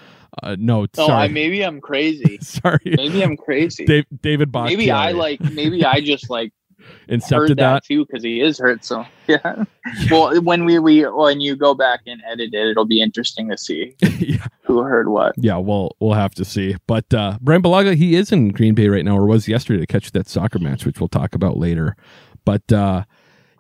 [0.42, 1.24] Uh, no, Oh, sorry.
[1.24, 2.38] I, maybe I'm crazy.
[2.42, 2.80] sorry.
[2.84, 3.86] Maybe I'm crazy.
[3.86, 4.66] Dave, David Bach.
[4.66, 5.40] maybe I like.
[5.40, 6.52] Maybe I just like
[7.08, 7.84] incepted heard that, that.
[7.84, 8.84] too because he is hurt.
[8.84, 9.64] So yeah.
[10.10, 13.56] well, when we we when you go back and edit it, it'll be interesting to
[13.56, 14.46] see yeah.
[14.84, 15.34] Heard what.
[15.36, 16.76] Yeah, well, we'll have to see.
[16.86, 19.86] But uh, Bryan Bulaga, he is in Green Bay right now, or was yesterday to
[19.86, 21.96] catch that soccer match, which we'll talk about later.
[22.44, 23.04] But uh,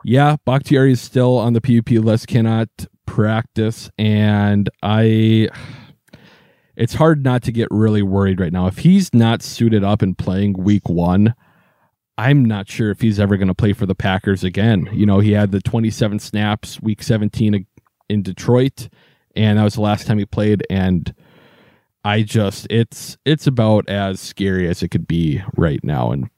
[0.04, 2.68] yeah, Bakhtiari is still on the PUP list, cannot
[3.06, 5.48] practice, and I.
[6.76, 8.66] It's hard not to get really worried right now.
[8.66, 11.34] If he's not suited up and playing week one,
[12.18, 14.88] I'm not sure if he's ever going to play for the Packers again.
[14.92, 17.66] You know, he had the 27 snaps week 17
[18.08, 18.88] in Detroit,
[19.36, 20.64] and that was the last time he played.
[20.70, 21.14] And
[22.04, 26.12] I just it's it's about as scary as it could be right now.
[26.12, 26.30] And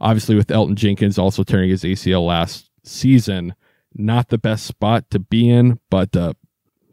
[0.00, 3.54] obviously with Elgton Jenkins also tearing his ACL last season,
[3.94, 5.78] not the best spot to be in.
[5.90, 6.32] But uh,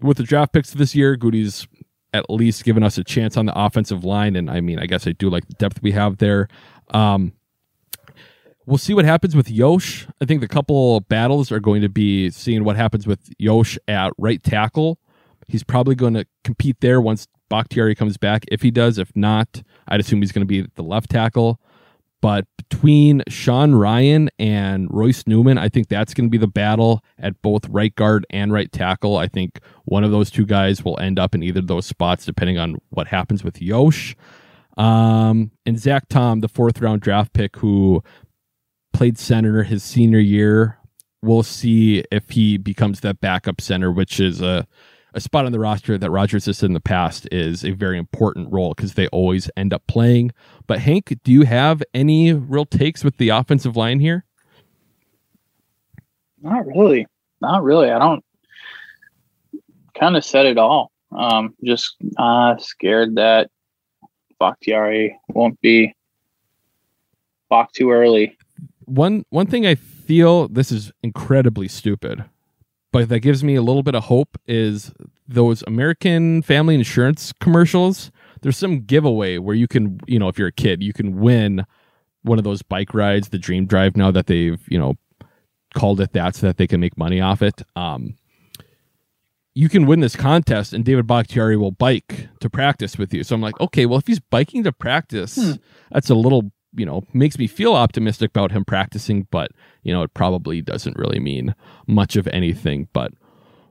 [0.02, 1.68] with the draft picks this year, Goody's
[2.14, 4.36] at least given us a chance on the offensive line.
[4.36, 6.48] And I mean, I guess I do like the depth we have there.
[6.92, 7.34] Um,
[8.66, 10.08] we'll see what happens with Yosh.
[10.22, 14.14] I think the couple battles are going to be seeing what happens with Yosh at
[14.18, 15.00] right tackle.
[15.48, 18.44] He's probably going to compete there once Bakhtiari comes back.
[18.52, 21.60] If he does, if not, I'd assume he's going to be the left tackle.
[22.20, 27.04] But between Sean Rhyan and Royce Newman, I think that's going to be the battle
[27.20, 29.18] at both right guard and right tackle.
[29.18, 32.26] I think one of those two guys will end up in either of those spots,
[32.26, 34.16] depending on what happens with Yosh.
[34.78, 38.04] Um, and Zach Tom, the fourth round draft pick, who
[38.94, 40.80] played center his senior year.
[41.22, 44.68] We'll see if he becomes that backup center, which is a
[45.18, 47.98] a spot on the roster that Rodgers has said in the past is a very
[47.98, 50.32] important role because they always end up playing.
[50.68, 54.26] But Hank, do you have any real takes with the offensive line here?
[56.40, 57.08] Not really.
[57.42, 57.90] Not really.
[57.90, 58.24] I don't
[60.00, 60.92] kind of said it all.
[61.12, 63.50] Um, just uh, scared that
[64.40, 65.96] Bakhtiari won't be
[67.50, 68.38] balked too early.
[68.86, 72.24] One one thing I feel this is incredibly stupid,
[72.92, 74.92] but that gives me a little bit of hope is
[75.28, 78.12] those American Family Insurance commercials.
[78.42, 81.66] There's some giveaway where you can, you know, if you're a kid, you can win
[82.24, 83.98] one of those bike rides, the Dream Drive.
[83.98, 84.96] Now that they've, you know,
[85.76, 87.62] called it that, so that they can make money off it.
[87.76, 88.16] Um,
[89.54, 93.24] you can win this contest, and David Bakhtiari will bike to practice with you.
[93.24, 95.58] So I'm like, okay, well, if he's biking to practice,
[95.92, 99.52] that's a little you know makes me feel optimistic about him practicing but
[99.84, 101.56] you know it probably doesn't really mean
[101.88, 103.12] much of anything but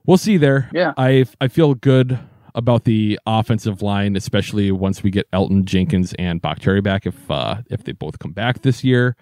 [0.05, 0.93] we'll see there Yeah.
[0.97, 2.17] i i feel good
[2.55, 7.57] about the offensive line especially once we get elgton jenkins and bakhtiari back if uh
[7.69, 9.15] if they both come back this year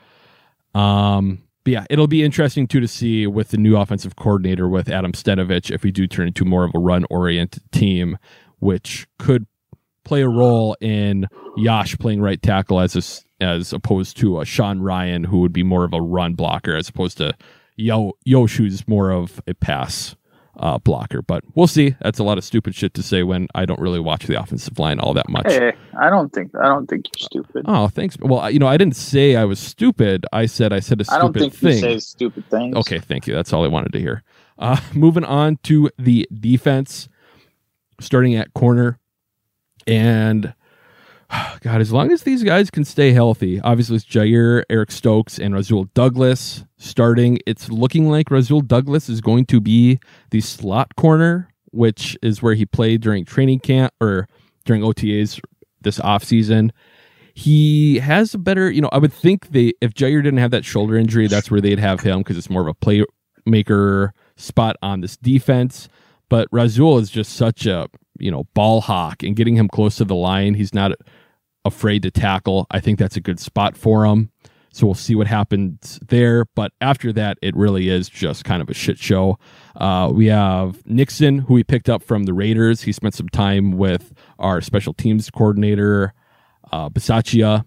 [0.73, 4.89] um but yeah it'll be interesting too to see with the new offensive coordinator with
[4.89, 8.17] adam stenavich if we do turn into more of a run oriented team
[8.59, 9.45] which could
[10.05, 11.25] play a role in
[11.57, 15.63] Yosh playing right tackle as a, as opposed to a Sean Rhyan who would be
[15.63, 17.35] more of a run blocker as opposed to
[17.75, 20.15] Yo Yosh who's more of a pass
[20.57, 21.21] uh, blocker.
[21.21, 21.95] But we'll see.
[22.01, 24.79] That's a lot of stupid shit to say when I don't really watch the offensive
[24.79, 25.47] line all that much.
[25.47, 27.65] Hey, I don't think I don't think you're stupid.
[27.67, 28.17] Oh, thanks.
[28.19, 30.25] Well, you know, I didn't say I was stupid.
[30.31, 31.73] I said I said a stupid I don't think thing.
[31.73, 32.75] you say stupid things.
[32.77, 33.35] Okay, thank you.
[33.35, 34.23] That's all I wanted to hear.
[34.57, 37.09] Uh, moving on to the defense,
[37.99, 38.99] starting at corner.
[39.87, 40.55] And
[41.61, 45.53] God, as long as these guys can stay healthy, obviously it's Jaire, Eric Stokes, and
[45.53, 47.39] Rasul Douglas starting.
[47.45, 49.99] It's looking like Rasul Douglas is going to be
[50.31, 54.27] the slot corner, which is where he played during training camp or
[54.65, 55.39] during OTAs
[55.81, 56.71] this offseason.
[57.33, 60.65] He has a better, you know, I would think they if Jaire didn't have that
[60.65, 62.73] shoulder injury, that's where they'd have him because it's more of a
[63.45, 65.89] playmaker spot on this defense.
[66.29, 67.87] But Rasul is just such a,
[68.19, 70.53] you know, ball hawk and getting him close to the line.
[70.53, 70.93] He's not
[71.65, 72.67] afraid to tackle.
[72.71, 74.31] I think that's a good spot for him.
[74.71, 76.45] So we'll see what happens there.
[76.53, 79.39] But after that, it really is just kind of a shit show.
[79.75, 82.81] Uh, we have Nixon, who we picked up from the Raiders.
[82.81, 86.13] He spent some time with our special teams coordinator,
[86.73, 87.63] uh, Bisaccia,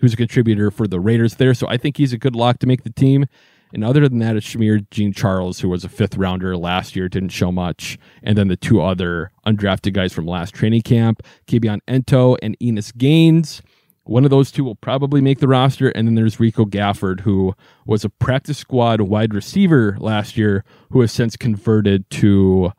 [0.00, 1.54] who's a contributor for the Raiders there.
[1.54, 3.24] So I think he's a good lock to make the team.
[3.72, 7.08] And other than that, it's Shemar Jean Charles, who was a fifth rounder last year,
[7.08, 7.98] didn't show much.
[8.22, 12.92] And then the two other undrafted guys from last training camp, Kabion Ento and Innis
[12.92, 13.62] Gaines.
[14.04, 15.90] One of those two will probably make the roster.
[15.90, 17.54] And then there's Rico Gafford, who
[17.86, 22.72] was a practice squad wide receiver last year, who has since converted to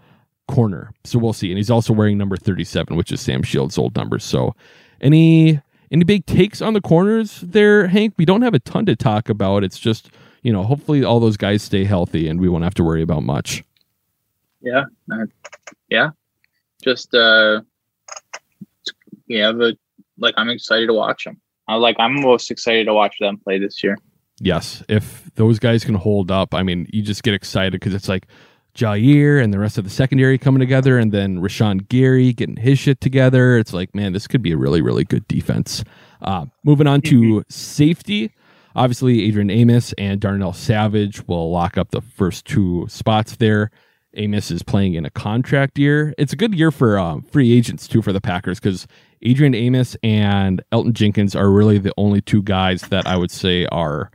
[0.48, 0.92] corner.
[1.06, 1.50] So we'll see.
[1.50, 4.20] And he's also wearing number 37, which is Sam Shields' old number.
[4.20, 4.56] So
[5.00, 8.14] any any big takes on the corners there, Hank?
[8.18, 9.64] We don't have a ton to talk about.
[9.64, 10.10] It's just,
[10.42, 13.24] you know, hopefully all those guys stay healthy and we won't have to worry about
[13.24, 13.64] much.
[14.62, 14.84] Yeah.
[15.12, 15.26] uh,
[15.90, 16.10] yeah.
[16.84, 17.62] Just uh
[19.32, 19.76] have a
[20.18, 21.40] like I'm excited to watch them.
[21.68, 23.98] I like I'm most excited to watch them play this year.
[24.40, 28.10] Yes, if those guys can hold up, I mean, you just get excited because it's
[28.10, 28.26] like
[28.74, 32.80] Jaire and the rest of the secondary coming together, and then Rashan Gary getting his
[32.80, 33.58] shit together.
[33.58, 35.84] It's like, man, this could be a really, really good defense.
[36.22, 38.32] Uh, moving on to safety,
[38.76, 43.72] obviously Adrian Amos and Darnell Savage will lock up the first two spots there.
[44.16, 46.14] Amos is playing in a contract year.
[46.18, 48.88] It's a good year for um, free agents too for the Packers because
[49.22, 53.66] Adrian Amos and Elgton Jenkins are really the only two guys that I would say
[53.68, 54.12] are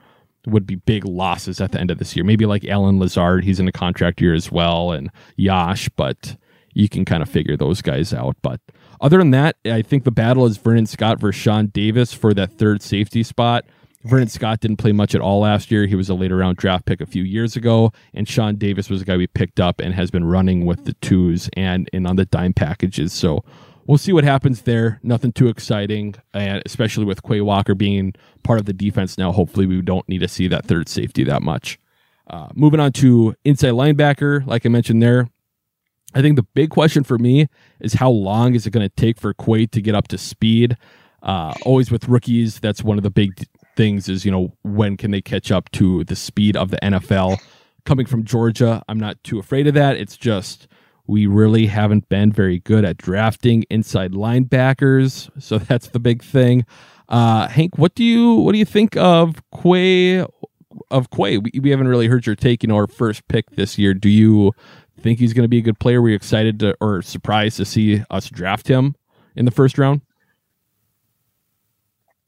[0.47, 2.25] would be big losses at the end of this year.
[2.25, 6.37] Maybe like Allen Lazard, he's in a contract year as well, and Yosh, but
[6.73, 8.37] you can kind of figure those guys out.
[8.43, 8.61] But
[9.01, 12.53] other than that, I think the battle is Vernon Scott versus Sean Davis for that
[12.53, 13.65] third safety spot.
[14.07, 15.87] Vernon Scott didn't play much at all last year.
[15.87, 19.03] He was a later round draft pick a few years ago, and Sean Davis was
[19.03, 22.17] a guy we picked up and has been running with the twos and in on
[22.17, 23.13] the dime packages.
[23.13, 23.45] So
[23.87, 25.01] we'll see what happens there.
[25.03, 29.33] Nothing too exciting, and especially with Quay Walker being part of the defense now.
[29.33, 31.79] Hopefully, we don't need to see that third safety that much.
[32.29, 35.29] Uh, moving on to inside linebacker, like I mentioned there,
[36.15, 37.47] I think the big question for me
[37.81, 40.77] is how long is it going to take for Quay to get up to speed?
[41.23, 45.11] Uh, always with rookies, that's one of the big things is, you know, when can
[45.11, 47.39] they catch up to the speed of the NFL?
[47.85, 49.97] Coming from Georgia, I'm not too afraid of that.
[49.97, 50.67] It's just
[51.07, 56.67] we really haven't been very good at drafting inside linebackers, so that's the big thing.
[57.09, 60.27] Uh, Hank, what do you what do you think of Quay?
[60.91, 62.63] Of Quay, we, we haven't really heard your take.
[62.63, 63.95] You know, our first pick this year.
[63.95, 64.53] Do you
[65.01, 66.03] think he's going to be a good player?
[66.03, 68.97] Were you excited to, or surprised to see us draft him
[69.37, 70.01] in the first round?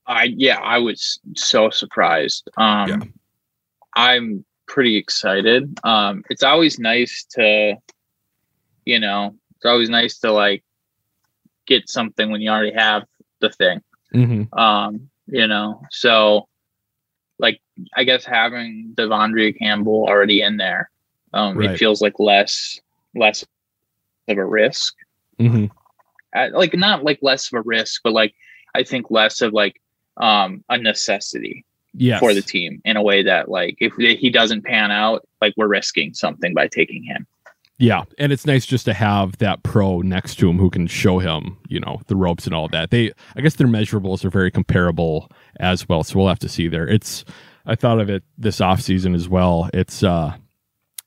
[0.08, 2.48] I yeah, I was so surprised.
[2.56, 2.98] Um, Yeah.
[3.94, 5.78] I'm pretty excited.
[5.84, 7.76] Um, it's always nice to,
[8.84, 10.64] you know, it's always nice to like
[11.66, 13.04] get something when you already have
[13.40, 13.82] the thing.
[14.14, 14.58] Mm-hmm.
[14.58, 16.48] Um, you know, so
[17.38, 17.60] like
[17.94, 20.90] I guess having De'Vondre Campbell already in there,
[21.34, 21.70] um, Right.
[21.70, 22.80] it feels like less
[23.14, 23.44] less
[24.28, 24.94] of a risk.
[25.38, 25.66] Mm-hmm.
[26.34, 28.34] Uh, like not like less of a risk, but like
[28.74, 29.80] I think less of like
[30.18, 32.20] um a necessity Yes.
[32.20, 35.66] for the team in a way that like if he doesn't pan out, like we're
[35.68, 37.26] risking something by taking him.
[37.78, 41.18] Yeah, and it's nice just to have that pro next to him who can show
[41.18, 42.90] him, you know, the ropes and all that.
[42.90, 46.02] They, I guess, their measurables are very comparable as well.
[46.04, 46.86] So we'll have to see there.
[46.88, 47.24] It's,
[47.66, 49.70] I thought of it this off season as well.
[49.72, 50.36] It's, uh,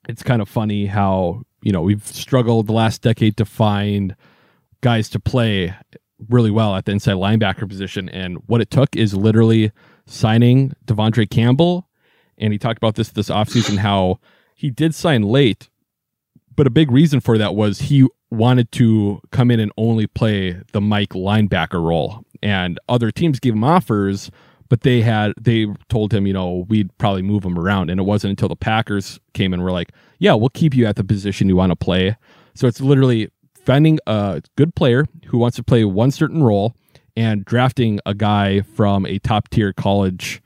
[0.10, 4.16] it's kind of funny how you know we've struggled the last decade to find
[4.82, 5.76] guys to play
[6.30, 9.72] really well at the inside linebacker position, and what it took is literally
[10.06, 11.88] signing De'Vondre Campbell.
[12.38, 14.20] And he talked about this this offseason how
[14.56, 15.70] he did sign late,
[16.56, 20.62] but a big reason for that was he wanted to come in and only play
[20.72, 22.24] the Mike linebacker role.
[22.42, 24.32] And other teams gave him offers,
[24.70, 27.90] but they had they told him, you know, we'd probably move him around.
[27.90, 30.96] And it wasn't until the Packers came and were like, Yeah, we'll keep you at
[30.96, 32.16] the position you want to play.
[32.56, 33.30] So it's literally
[33.66, 36.76] finding a good player who wants to play one certain role
[37.16, 40.42] and drafting a guy from a top tier college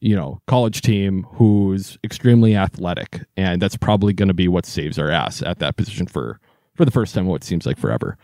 [0.00, 5.00] you know, college team who's extremely athletic, and that's probably going to be what saves
[5.00, 6.38] our ass at that position for
[6.76, 7.26] for the first time.
[7.26, 8.16] What seems like forever.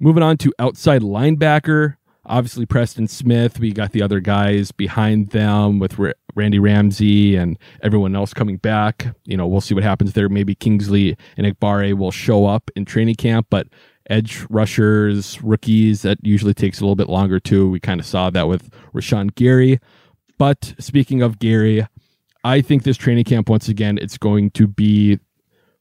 [0.00, 3.58] Moving on to outside linebacker, obviously Preston Smith.
[3.58, 8.56] We got the other guys behind them with R- Randy Ramsey and everyone else coming
[8.56, 9.14] back.
[9.24, 10.28] You know, we'll see what happens there.
[10.28, 13.68] Maybe Kingsley Enagbare will show up in training camp, but
[14.08, 17.68] edge rushers, rookies, that usually takes a little bit longer too.
[17.68, 19.80] We kind of saw that with Rashan Gary.
[20.38, 21.86] But speaking of Gary,
[22.44, 25.18] I think this training camp once again it's going to be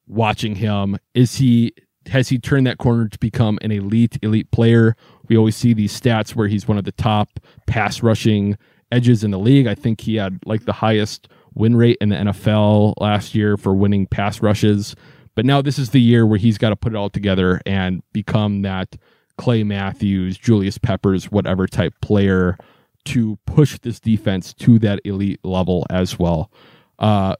[0.07, 0.97] watching him.
[1.13, 1.73] Is he
[2.09, 4.95] has he turned that corner to become an elite elite player?
[5.27, 8.57] We always see these stats where he's one of the top pass rushing
[8.91, 9.67] edges in the league.
[9.67, 13.73] I think he had like the highest win rate in the NFL last year for
[13.73, 14.95] winning pass rushes.
[15.35, 18.01] But now this is the year where he's got to put it all together and
[18.13, 18.95] become that
[19.37, 22.57] Clay Matthews, Julius Peppers, whatever type player
[23.05, 26.51] to push this defense to that elite level as well.
[26.99, 27.35] Uh,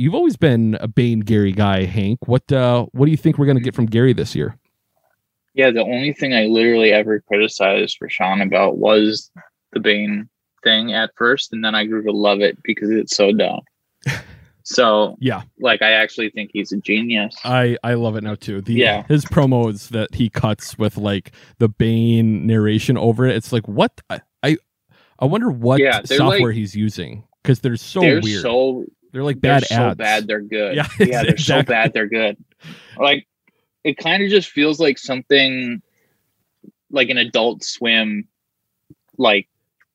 [0.00, 2.26] you've always been a Bane Gary guy, Hank.
[2.26, 4.56] What uh, what do you think we're going to get from Gary this year?
[5.54, 9.30] Yeah, the only thing I literally ever criticized for Sean about was
[9.72, 10.28] the Bane
[10.64, 13.60] thing at first, and then I grew to love it because it's so dumb.
[14.62, 17.36] so Yeah, like I actually think he's a genius.
[17.44, 18.60] I I love it now too.
[18.60, 19.04] The Yeah.
[19.08, 23.36] his promos that he cuts with like the Bane narration over it.
[23.36, 24.56] It's like what I I,
[25.18, 28.42] I wonder what Yeah, software like- he's using because they're so they're weird.
[28.42, 30.76] so they're like they're bad so bad they're good.
[30.76, 32.36] Yeah, Yeah, they're so bad they're good.
[32.98, 33.26] Like
[33.84, 35.80] it kind of just feels like something
[36.90, 38.26] like an adult swim
[39.18, 39.48] like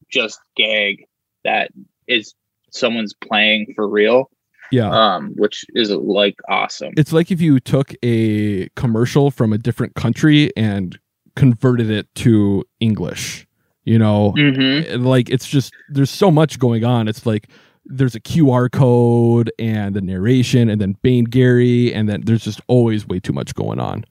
[0.09, 1.05] just gag
[1.43, 1.71] that
[2.07, 2.33] is
[2.71, 4.29] someone's playing for real
[4.71, 4.89] Yeah.
[4.89, 9.95] um which is like awesome it's like if you took a commercial from a different
[9.95, 10.97] country and
[11.35, 13.45] converted it to English,
[13.83, 15.03] you know, Mhm.
[15.03, 17.07] Like it's just there's so much going on.
[17.09, 17.49] It's like
[17.85, 22.59] there's a QR code and the narration and then Bane Gary and then there's just
[22.67, 24.05] always way too much going on.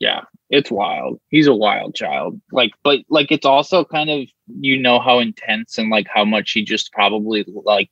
[0.00, 4.28] yeah it's wild he's a wild child like but like it's also kind of
[4.60, 7.90] you know how intense and like how much he just probably like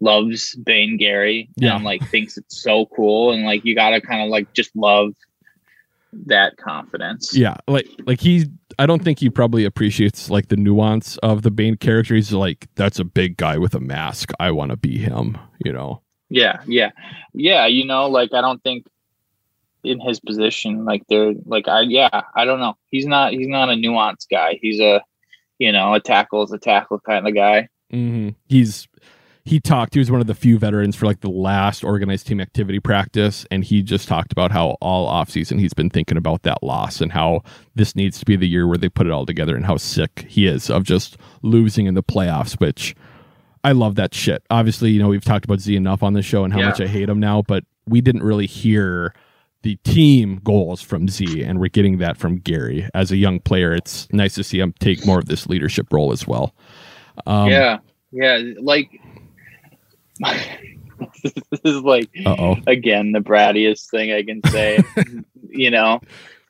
[0.00, 1.76] loves Bane Gary Yeah.
[1.76, 5.12] and like thinks it's so cool and like you gotta kind of like just love
[6.26, 8.46] that confidence Yeah, like like he
[8.78, 12.14] I don't think he probably appreciates like the nuance of the Bane character.
[12.14, 14.32] He's like that's a big guy with a mask.
[14.38, 16.02] I want to be him, you know.
[16.28, 16.90] Yeah, yeah,
[17.32, 17.66] yeah.
[17.66, 18.86] You know, like I don't think
[19.84, 22.76] in his position, like they're like I yeah, I don't know.
[22.90, 24.58] He's not he's not a nuanced guy.
[24.60, 25.02] He's a
[25.58, 27.68] you know a tackle is a tackle kind of guy.
[27.92, 28.30] Mm-hmm.
[28.46, 28.88] He's
[29.46, 29.94] he talked.
[29.94, 33.46] He was one of the few veterans for like the last organized team activity practice,
[33.50, 37.12] and he just talked about how all offseason he's been thinking about that loss and
[37.12, 37.42] how
[37.74, 40.26] this needs to be the year where they put it all together, and how sick
[40.28, 42.60] he is of just losing in the playoffs.
[42.60, 42.94] Which
[43.64, 44.42] I love that shit.
[44.50, 46.66] Obviously, you know we've talked about Z enough on the show and how Yeah.
[46.70, 49.14] much I hate him now, but we didn't really hear
[49.62, 53.72] the team goals from Z, and we're getting that from Gary as a young player.
[53.74, 56.54] It's nice to see him take more of this leadership role as well.
[57.26, 57.78] Um, yeah,
[58.12, 58.40] yeah.
[58.60, 59.00] Like
[61.22, 62.56] this is like Uh-oh.
[62.66, 64.78] again the brattiest thing I can say.
[65.48, 66.00] you know,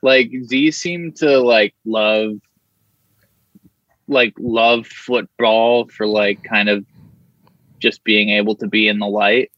[0.01, 2.33] like Z seemed to like love
[4.07, 6.85] like love football for like kind of
[7.79, 9.51] just being able to be in the light.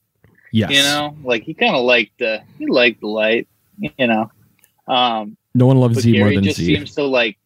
[0.51, 0.71] Yes.
[0.71, 3.47] You know, like he kind of liked the he liked the light.
[3.77, 4.29] You know,
[4.87, 6.65] um, No one loves Z more Gary than just Z.
[6.75, 7.37] seems to like.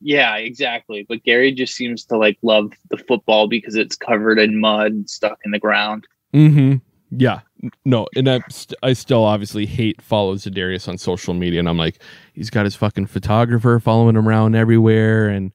[0.00, 1.04] Yeah, exactly.
[1.08, 5.10] But Gary just seems to like love the football because it's covered in mud and
[5.10, 6.06] stuck in the ground.
[6.32, 6.76] mm-hmm.
[7.10, 7.40] Yeah.
[7.84, 11.76] No, and I, st- I still obviously hate follow Za'Darius on social media, and I'm
[11.76, 12.00] like,
[12.32, 15.52] he's got his fucking photographer following him around everywhere, and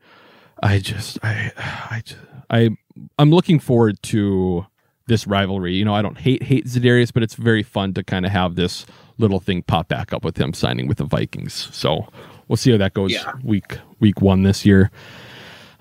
[0.61, 2.69] I just, I, I, just, I,
[3.17, 4.65] I'm looking forward to
[5.07, 5.75] this rivalry.
[5.75, 8.55] You know, I don't hate hate Za'Darius, but it's very fun to kind of have
[8.55, 8.85] this
[9.17, 11.69] little thing pop back up with him signing with the Vikings.
[11.71, 12.07] So
[12.47, 13.31] we'll see how that goes Yeah.
[13.43, 14.91] week week one this year.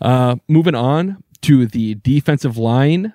[0.01, 3.13] Uh, moving on to the defensive line.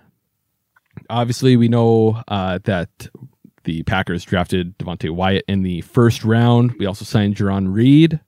[1.10, 2.90] Obviously, we know uh, that
[3.64, 6.74] the Packers drafted Devonte Wyatt in the first round.
[6.80, 8.20] We also signed Jarran Reed.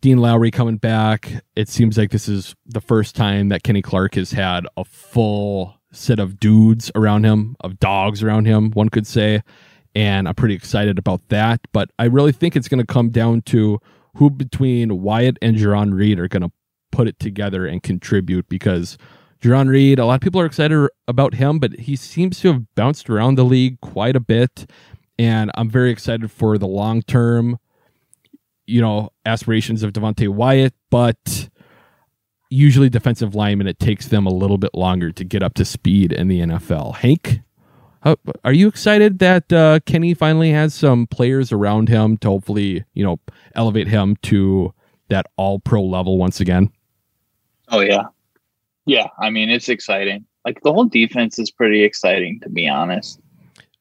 [0.00, 1.30] Dean Lowry coming back.
[1.56, 5.74] It seems like this is the first time that Kenny Clark has had a full
[5.92, 9.42] set of dudes around him, of dogs around him, one could say.
[9.94, 11.60] And I'm pretty excited about that.
[11.72, 13.78] But I really think it's going to come down to
[14.16, 16.52] who between Wyatt and Jarran Reed are going to
[16.92, 18.98] put it together and contribute because
[19.40, 22.74] Jarran Reed, a lot of people are excited about him, but he seems to have
[22.74, 24.70] bounced around the league quite a bit.
[25.18, 27.58] And I'm very excited for the long term,
[28.66, 31.48] you know, aspirations of Devonte Wyatt, but
[32.50, 36.12] usually defensive linemen, it takes them a little bit longer to get up to speed
[36.12, 36.96] in the NFL.
[36.96, 37.40] Hank,
[38.00, 42.84] how, are you excited that uh, Kenny finally has some players around him to hopefully,
[42.94, 43.20] you know,
[43.54, 44.72] elevate him to
[45.08, 46.70] that all pro level once again?
[47.68, 48.04] Oh yeah,
[48.86, 49.08] yeah.
[49.18, 50.24] I mean, it's exciting.
[50.44, 53.20] Like the whole defense is pretty exciting, to be honest.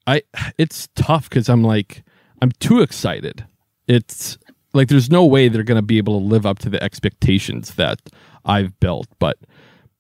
[0.06, 0.24] I
[0.58, 2.04] it's tough because I'm like
[2.42, 3.46] I'm too excited.
[3.88, 4.38] It's
[4.74, 8.00] like there's no way they're gonna be able to live up to the expectations that
[8.44, 9.08] I've built.
[9.18, 9.38] But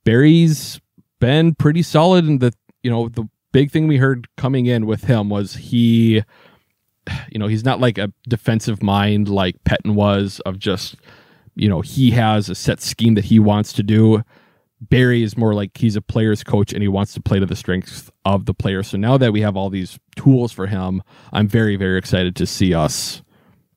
[0.03, 0.82] Barry's
[1.20, 2.53] been pretty solid in the
[2.84, 6.24] you know, the big thing we heard coming in with him was he
[7.32, 10.95] you know, he's not like a defensive mind like Pettine was of just
[11.56, 14.24] you know, he has a set scheme that he wants to do.
[14.82, 17.56] Barry is more like he's a player's coach and he wants to play to the
[17.56, 18.82] strengths of the player.
[18.82, 22.45] So now that we have all these tools for him, I'm very, very excited to
[22.45, 23.22] see us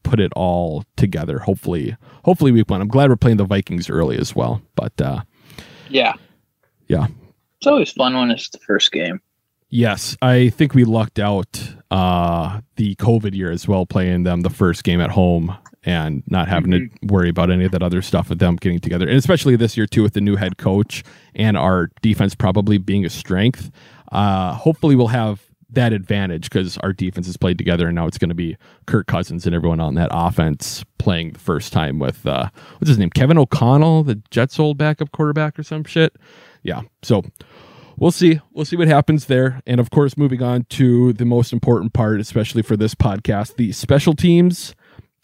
[0.04, 1.40] put it all together.
[1.40, 2.80] Hopefully, hopefully week one.
[2.80, 4.62] I'm glad we're playing the Vikings early as well.
[4.76, 5.22] But uh,
[5.88, 6.14] Yeah,
[6.86, 7.08] yeah,
[7.58, 9.20] it's always fun when it's the first game.
[9.72, 14.50] Yes, I think we lucked out uh, the COVID year as well, playing them the
[14.50, 18.28] first game at home and not having to worry about any of that other stuff
[18.28, 19.08] with them getting together.
[19.08, 21.02] And especially this year too, with the new head coach
[21.34, 23.72] and our defense probably being a strength.
[24.12, 28.18] Uh, hopefully, we'll have that advantage because our defense has played together, and now it's
[28.18, 28.56] going to be
[28.86, 32.98] Kirk Cousins and everyone on that offense playing the first time with uh, what's his
[32.98, 36.14] name, Kevin O'Connell, the Jets' old backup quarterback or some shit.
[36.62, 37.24] Yeah, so
[37.96, 38.40] we'll see.
[38.52, 39.60] We'll see what happens there.
[39.66, 43.72] And of course, moving on to the most important part, especially for this podcast, the
[43.72, 44.74] special teams.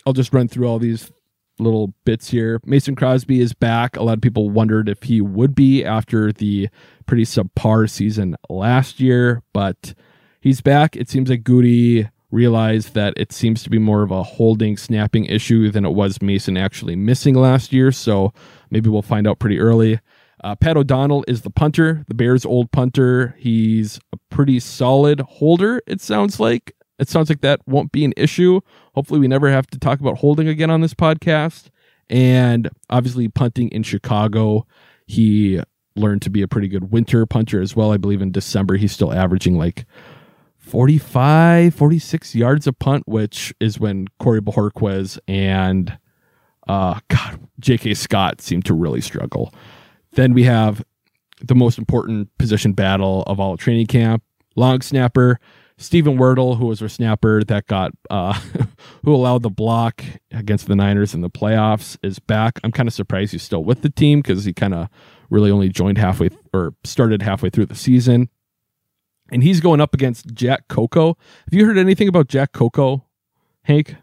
[0.07, 1.11] I'll just run through all these
[1.59, 2.61] little bits here.
[2.65, 3.97] Mason Crosby is back.
[3.97, 6.69] A lot of people wondered if he would be after the
[7.07, 9.95] pretty subpar season last year, but
[10.41, 10.97] he's back.
[10.97, 15.25] It seems like Gutey realized that it seems to be more of a holding snapping
[15.27, 17.91] issue than it was Mason actually missing last year.
[17.91, 18.33] So
[18.71, 20.01] maybe we'll find out pretty early.
[20.43, 23.35] Uh, Pat O'Donnell is the punter, the Bears' old punter.
[23.39, 26.75] He's a pretty solid holder, it sounds like.
[26.99, 28.61] It sounds like that won't be an issue.
[28.95, 31.71] Hopefully, we never have to talk about holding again on this podcast.
[32.11, 34.67] And obviously, punting in Chicago,
[35.07, 35.61] he
[35.95, 37.93] learned to be a pretty good winter punter as well.
[37.93, 39.85] I believe in December, he's still averaging like
[40.57, 45.99] 45, 46 yards a punt, which is when Corey Bojorquez and
[46.69, 47.95] uh, God, J.K.
[47.95, 49.53] Scott seem to really struggle.
[50.19, 50.85] Then we have
[51.41, 54.25] the most important position battle of all training camp
[54.57, 55.39] long snapper.
[55.77, 58.33] Steven Wirtel, who was our snapper that got uh,
[59.05, 60.03] who allowed the block
[60.33, 62.59] against the Niners in the playoffs, is back.
[62.65, 64.89] I'm kind of surprised he's still with the team because he kind of
[65.31, 68.29] really only joined halfway th- or started halfway through the season.
[69.31, 71.17] And he's going up against Jack Coco.
[71.45, 73.05] Have you heard anything about Jack Coco,
[73.63, 73.95] Hank?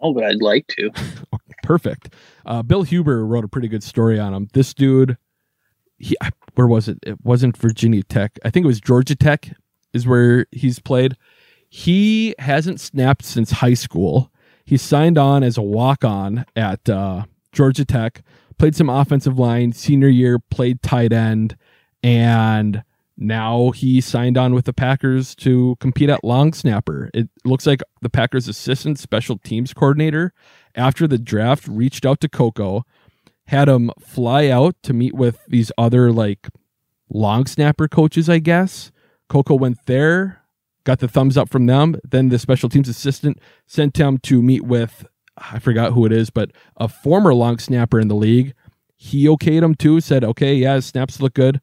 [0.00, 0.90] Oh, but I'd like to.
[1.62, 2.14] Perfect.
[2.46, 4.48] Uh, Bill Huber wrote a pretty good story on him.
[4.52, 5.16] This dude,
[5.98, 6.16] he
[6.54, 6.98] where was it?
[7.02, 8.38] It wasn't Virginia Tech.
[8.44, 9.50] I think it was Georgia Tech
[9.92, 11.16] is where he's played.
[11.68, 14.32] He hasn't snapped since high school.
[14.64, 18.22] He signed on as a walk on at uh, Georgia Tech,
[18.58, 21.56] played some offensive line, senior year, played tight end,
[22.02, 22.82] and
[23.20, 27.10] now he signed on with the Packers to compete at long snapper.
[27.12, 30.32] It looks like the Packers assistant special teams coordinator
[30.74, 32.84] after the draft reached out to Coco,
[33.48, 36.48] had him fly out to meet with these other like
[37.10, 38.90] long snapper coaches, I guess.
[39.28, 40.40] Coco went there,
[40.84, 41.96] got the thumbs up from them.
[42.02, 45.06] Then the special teams assistant sent him to meet with,
[45.36, 48.54] I forgot who it is, but a former long snapper in the league.
[48.96, 51.60] He okayed him too, said, okay, yeah, snaps look good.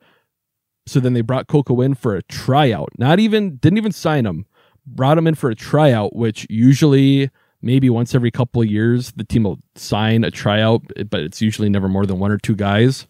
[0.88, 2.89] So then they brought Coco in for a tryout.
[2.97, 4.45] Not even, didn't even sign him.
[4.85, 7.29] Brought him in for a tryout, which usually
[7.61, 11.69] maybe once every couple of years the team will sign a tryout, but it's usually
[11.69, 13.05] never more than one or two guys.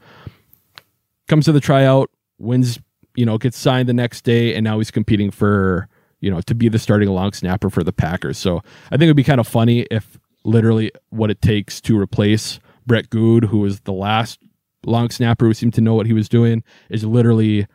[1.28, 2.10] Comes to the tryout,
[2.40, 2.80] wins,
[3.16, 5.88] you know, gets signed the next day, and now he's competing for,
[6.20, 8.38] you know, to be the starting long snapper for the Packers.
[8.38, 12.00] So I think it would be kind of funny if literally what it takes to
[12.00, 14.40] replace Brett Goode, who was the last
[14.86, 17.68] long snapper who seemed to know what he was doing, is literally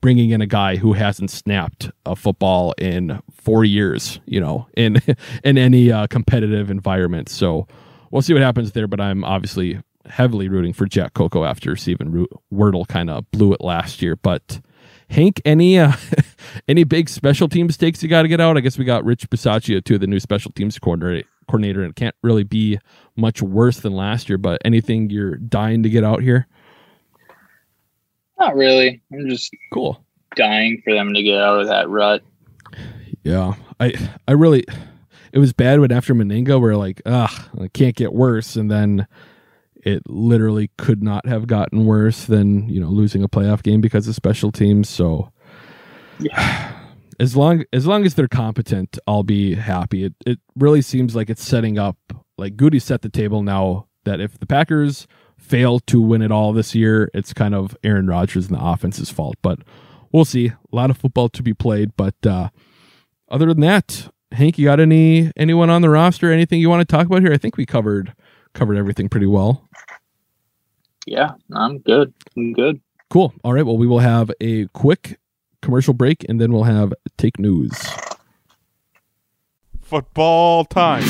[0.00, 5.00] bringing in a guy who hasn't snapped a football in four years, you know, in
[5.44, 7.28] in any uh, competitive environment.
[7.28, 7.66] So
[8.10, 8.86] we'll see what happens there.
[8.86, 13.60] But I'm obviously heavily rooting for Jack Coco after Steven Wirtel kind of blew it
[13.60, 14.16] last year.
[14.16, 14.60] But
[15.08, 15.92] Hank, any uh,
[16.68, 18.56] any big special team mistakes you got to get out?
[18.56, 21.28] I guess we got Rich Bisaccia too, the new special teams coordinator.
[21.48, 22.78] Coordinator, and it can't really be
[23.16, 24.38] much worse than last year.
[24.38, 26.46] But anything you're dying to get out here?
[28.38, 29.00] Not really.
[29.12, 30.04] I'm just cool.
[30.36, 32.22] Dying for them to get out of that rut.
[33.22, 33.94] Yeah, I
[34.26, 34.64] I really
[35.32, 39.06] it was bad when after Mennenga we're like, ah, it can't get worse, and then
[39.76, 44.08] it literally could not have gotten worse than you know losing a playoff game because
[44.08, 44.88] of special teams.
[44.88, 45.30] So,
[46.18, 46.78] yeah.
[47.20, 50.04] as long as long as they're competent, I'll be happy.
[50.04, 51.96] It it really seems like it's setting up
[52.42, 55.06] like Gutey set the table now that if the Packers
[55.38, 59.10] fail to win it all this year, it's kind of Aaron Rodgers and the offense's
[59.10, 59.36] fault.
[59.42, 59.60] But
[60.10, 60.48] we'll see.
[60.48, 61.92] A lot of football to be played.
[61.96, 62.48] But uh,
[63.28, 66.32] other than that, Hank, you got any anyone on the roster?
[66.32, 67.32] Anything you want to talk about here?
[67.32, 68.12] I think we covered
[68.54, 69.68] covered everything pretty well.
[71.06, 72.12] Yeah, I'm good.
[72.36, 72.80] I'm good.
[73.08, 73.32] Cool.
[73.44, 73.64] All right.
[73.64, 75.20] Well, we will have a quick
[75.60, 77.72] commercial break and then we'll have take news.
[79.80, 81.04] Football time.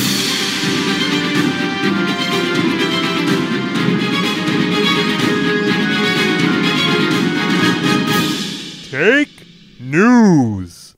[8.90, 9.46] Take
[9.80, 10.96] news.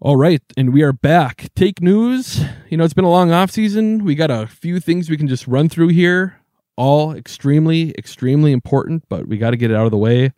[0.00, 1.48] All right, and we are back.
[1.56, 2.40] Take news.
[2.70, 4.04] You know, it's been a long off season.
[4.04, 6.40] We got a few things we can just run through here.
[6.76, 10.32] All extremely, extremely important, but we got to get it out of the way.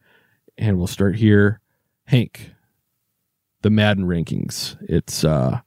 [0.56, 1.60] And we'll start here.
[2.06, 2.52] Hank,
[3.60, 4.78] the Madden rankings.
[4.88, 5.60] It's uh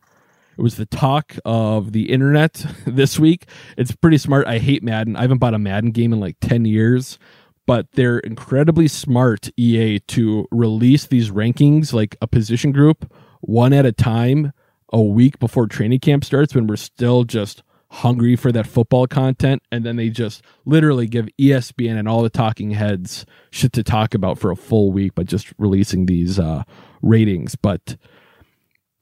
[0.58, 3.46] it was the talk of the internet this week.
[3.78, 4.48] It's pretty smart.
[4.48, 5.16] I hate Madden.
[5.16, 7.18] I haven't bought a Madden game in like 10 years
[7.66, 13.86] but they're incredibly smart EA to release these rankings like a position group one at
[13.86, 14.54] a time
[14.92, 19.62] a week before training camp starts when we're still just hungry for that football content
[19.72, 24.16] and then they just literally give ESPN and all the talking heads shit to talk
[24.16, 26.64] about for a full week by just releasing these uh
[27.02, 27.96] ratings but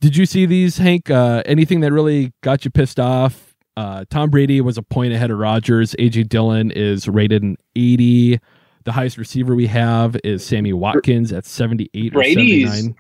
[0.02, 4.30] did you see these Hank uh anything that really got you pissed off Uh, Tom
[4.30, 5.96] Brady was a point ahead of Rodgers.
[5.98, 8.38] AJ Dillon is rated an 80.
[8.84, 12.96] The highest receiver we have is Sammy Watkins at 78 or Brady's 79.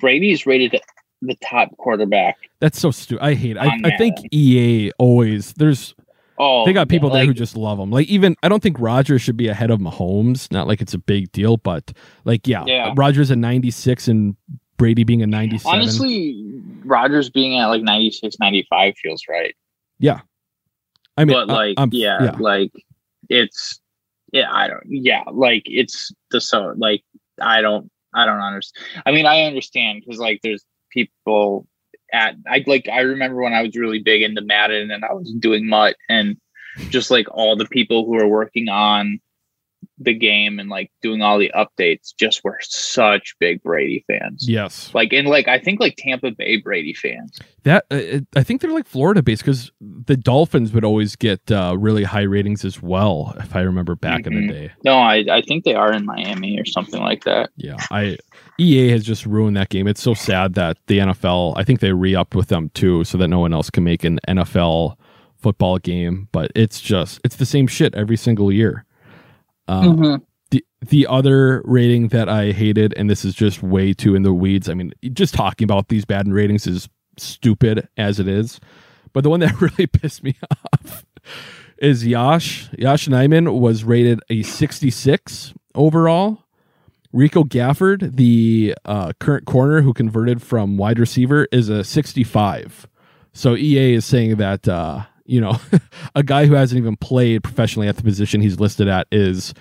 [0.00, 0.80] Brady's rated
[1.22, 2.36] the top quarterback.
[2.60, 3.22] That's so stupid.
[3.24, 3.58] I hate it.
[3.58, 5.94] I, I think EA always there's
[6.38, 7.90] Oh, they got people there who just love them.
[7.90, 10.50] Like even I don't think Rodgers should be ahead of Mahomes.
[10.50, 11.92] Not like it's a big deal, but
[12.24, 12.92] like yeah, Yeah.
[12.96, 14.36] Rodgers a 96 and
[14.76, 15.72] Brady being a 97.
[15.80, 19.54] honestly, Rodgers being at like 96, 95 feels right.
[19.98, 20.20] yeah.
[21.18, 22.72] I mean, but like, I'm- yeah, like
[23.30, 23.80] it's,
[24.32, 27.02] yeah, I don't, yeah, like it's the so, like
[27.40, 29.02] I don't, I don't understand.
[29.06, 31.66] I mean, I understand because like there's people
[32.12, 35.32] at, I like, I remember when I was really big into Madden and I was
[35.38, 36.36] doing MUT and
[36.90, 39.18] just like all the people who are working on
[39.98, 44.46] the game and like doing all the updates just were such big Brady fans.
[44.48, 44.90] yes.
[44.94, 47.38] Like, and like, I think like Tampa Bay Brady fans.
[47.62, 51.76] That uh, I think they're like Florida based because the Dolphins would always get uh,
[51.78, 53.34] really high ratings as well.
[53.38, 54.48] If I remember back in the Mhm.
[54.50, 57.50] day, No, I, I think they are in Miami or something like that.
[57.56, 58.18] yeah, I
[58.60, 59.86] EA has just ruined that game.
[59.88, 61.54] It's so sad that the NFL.
[61.56, 64.18] I think they re-upped with them too, so that no one else can make an
[64.28, 64.96] NFL
[65.36, 66.28] football game.
[66.32, 68.84] But it's just it's the same shit every single year.
[69.68, 70.18] Uh,
[70.50, 74.32] the the other rating that I hated, and this is just way too in the
[74.32, 74.68] weeds.
[74.68, 78.60] I mean, just talking about these bad ratings is stupid as it is.
[79.12, 80.36] But the one that really pissed me
[80.74, 81.04] off
[81.78, 82.68] is Yosh.
[82.78, 86.44] Yosh Nijman was rated a 66 overall.
[87.12, 92.86] Rico Gafford, the uh, current corner who converted from wide receiver, is a 65.
[93.32, 95.60] So EA is saying that uh, you know
[96.14, 99.54] a guy who hasn't even played professionally at the position he's listed at is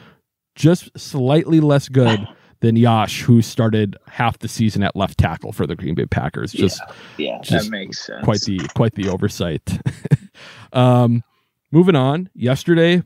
[0.55, 2.27] just slightly less good
[2.61, 6.51] than Yosh, who started half the season at left tackle for the Green Bay Packers.
[6.51, 6.81] Just
[7.17, 8.23] Yeah, Just that makes sense.
[8.23, 9.79] quite the quite the oversight.
[10.73, 11.23] um,
[11.71, 12.29] moving on.
[12.33, 13.03] Yesterday,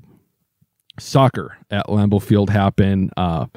[0.99, 3.11] soccer at Lambeau Field happened.
[3.17, 3.47] Uh,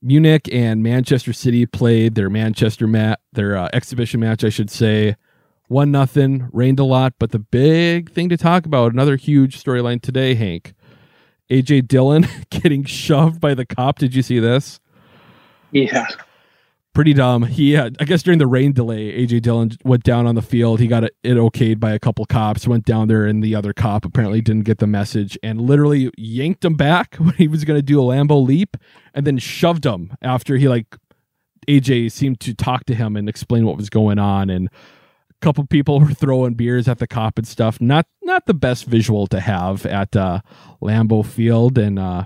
[0.00, 5.16] Munich and Manchester City played their Manchester mat their uh, exhibition match, I should say.
[5.72, 10.02] One nothing, rained a lot, but the big thing to talk about, another huge storyline
[10.02, 10.74] today, Hank.
[11.50, 13.98] AJ Dillon getting shoved by the cop.
[13.98, 14.80] Did you see this?
[15.70, 16.08] Yeah.
[16.92, 17.44] pretty dumb.
[17.44, 20.78] He had, I guess during the rain delay, AJ Dillon went down on the field.
[20.78, 22.68] He got it, it okayed by a couple cops.
[22.68, 26.66] Went down there, and the other cop apparently didn't get the message and literally yanked
[26.66, 28.76] him back when he was going to do a Lambeau leap,
[29.14, 30.98] and then shoved him after he like
[31.66, 34.68] AJ seemed to talk to him and explain what was going on and.
[35.42, 37.80] Couple people were throwing beers at the cop and stuff.
[37.80, 40.40] Not not the best visual to have at uh,
[40.80, 41.76] Lambeau Field.
[41.76, 42.24] And uh,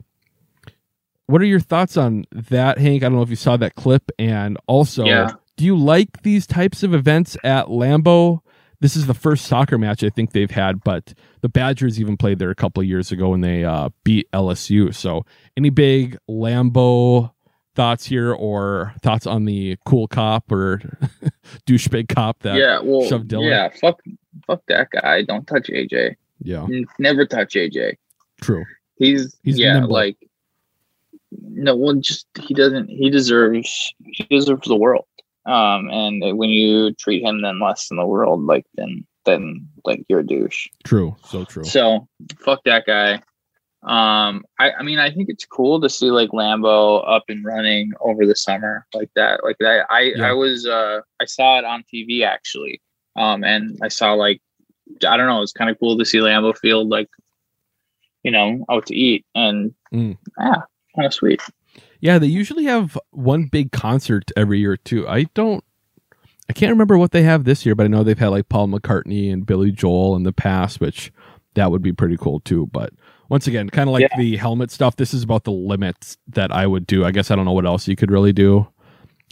[1.26, 3.02] what are your thoughts on that, Hank?
[3.02, 4.10] I don't know if you saw that clip.
[4.18, 5.30] And also, Yeah.
[5.56, 8.40] do you like these types of events at Lambeau?
[8.80, 12.38] This is the first soccer match I think they've had, but the Badgers even played
[12.38, 14.94] there a couple of years ago when they uh, beat LSU.
[14.94, 15.24] So,
[15.56, 17.32] any big Lambeau
[17.74, 20.80] thoughts here, or thoughts on the cool cop or
[21.66, 22.80] douchebag cop that yeah.
[22.82, 23.48] Well, shoved Dillon?
[23.48, 23.68] yeah.
[23.80, 24.00] Fuck,
[24.46, 25.22] fuck that guy.
[25.22, 26.16] Don't touch AJ.
[26.42, 26.66] Yeah,
[26.98, 27.96] Never touch AJ.
[28.40, 28.64] true.
[28.98, 29.92] He's, He's yeah, nimble.
[29.92, 30.16] like
[31.42, 35.06] no one just he doesn't he deserves he deserves the world.
[35.44, 40.04] Um, and when you treat him then less than the world, like then then like
[40.08, 40.68] you're a douche.
[40.84, 41.16] True.
[41.24, 41.64] So true.
[41.64, 42.08] So
[42.44, 43.22] fuck that guy.
[43.86, 47.92] Um, I, I mean, I think it's cool to see like Lambeau up and running
[48.00, 49.44] over the summer like that.
[49.44, 50.28] Like that, I, Yeah.
[50.28, 52.80] I was, uh, I saw it on TV actually.
[53.14, 54.40] Um, and I saw like,
[55.06, 57.08] I don't know, it's kind of cool to see Lambeau Field like,
[58.24, 60.18] you know, out to eat and Mm.
[60.40, 60.62] yeah,
[60.96, 61.40] kind of sweet.
[62.00, 65.06] Yeah, they usually have one big concert every year too.
[65.08, 65.62] I don't
[66.50, 68.66] I can't remember what they have this year, but I know they've had like Paul
[68.68, 71.12] McCartney and Billy Joel in the past, which
[71.54, 72.66] that would be pretty cool too.
[72.72, 72.92] But
[73.28, 74.16] once again, kind of like Yeah.
[74.18, 77.04] the helmet stuff, this is about the limits that I would do.
[77.04, 78.66] I guess I don't know what else you could really do.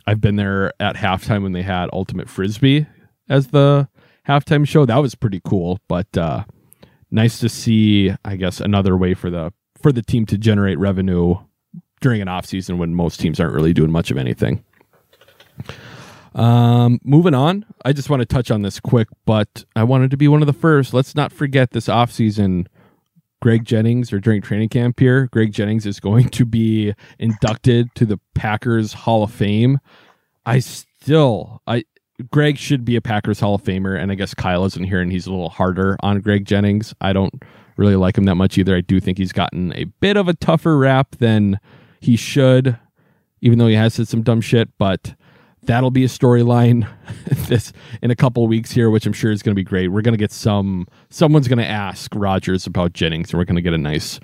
[0.06, 2.86] I've been there at halftime when they had Ultimate Frisbee
[3.28, 3.88] as the
[4.28, 4.84] halftime show.
[4.84, 6.44] That was pretty cool, but uh
[7.10, 11.36] nice to see, I guess, another way for the for the team to generate revenue
[12.00, 14.62] during an off season when most teams aren't really doing much of anything.
[16.34, 20.16] Um, moving on, I just want to touch on this quick, but I wanted to
[20.16, 20.92] be one of the first.
[20.92, 22.68] Let's not forget this off season.
[23.44, 28.06] Greg Jennings, or during training camp here, Greg Jennings is going to be inducted to
[28.06, 29.80] the Packers Hall of Fame.
[30.46, 31.84] I still, I
[32.30, 35.12] Greg should be a Packers Hall of Famer, and I guess Kyle isn't here, and
[35.12, 36.94] he's a little harder on Greg Jennings.
[37.02, 37.34] I don't
[37.76, 38.76] really like him that much either.
[38.76, 41.60] I do think he's gotten a bit of a tougher rap than
[42.00, 42.78] he should,
[43.42, 44.70] even though he has said some dumb shit.
[44.78, 45.16] But
[45.66, 46.88] that'll be a storyline
[47.48, 49.88] this in a couple weeks here, which I'm sure is going to be great.
[49.88, 53.56] We're going to get some someone's going to ask Rodgers about Jennings, and we're going
[53.56, 54.20] to get a nice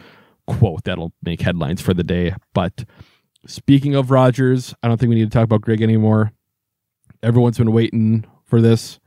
[0.46, 2.34] quote that'll make headlines for the day.
[2.54, 2.84] But
[3.46, 6.32] speaking of Rodgers, I don't think we need to talk about Greg anymore.
[7.22, 8.98] Everyone's been waiting for this.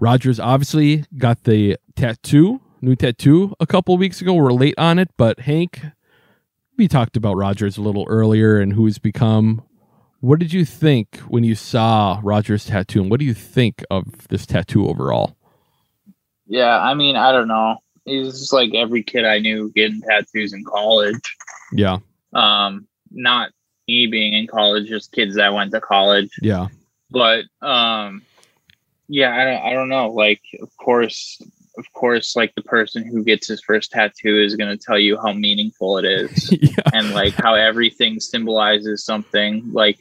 [0.00, 4.34] Rodgers obviously got the tattoo, new tattoo, a couple weeks ago.
[4.34, 5.82] We're late on it, but Hank,
[6.76, 9.62] we talked about Rodgers a little earlier and who he's become.
[10.20, 14.26] What did you think when you saw Rodgers' tattoo, and what do you think of
[14.28, 15.36] this tattoo overall?
[16.46, 17.76] Yeah, I mean, I don't know.
[18.04, 21.20] He's just like every kid I knew getting tattoos in college.
[21.72, 21.98] Yeah,
[22.32, 23.50] Um, not
[23.86, 26.30] me being in college, just kids that went to college.
[26.42, 26.68] yeah,
[27.10, 28.22] But um,
[29.08, 30.10] yeah, I don't, I don't know.
[30.10, 31.40] Like, of course,
[31.76, 35.16] of course, like the person who gets his first tattoo is going to tell you
[35.18, 36.50] how meaningful it is.
[36.60, 39.98] yeah, and like how everything symbolizes something like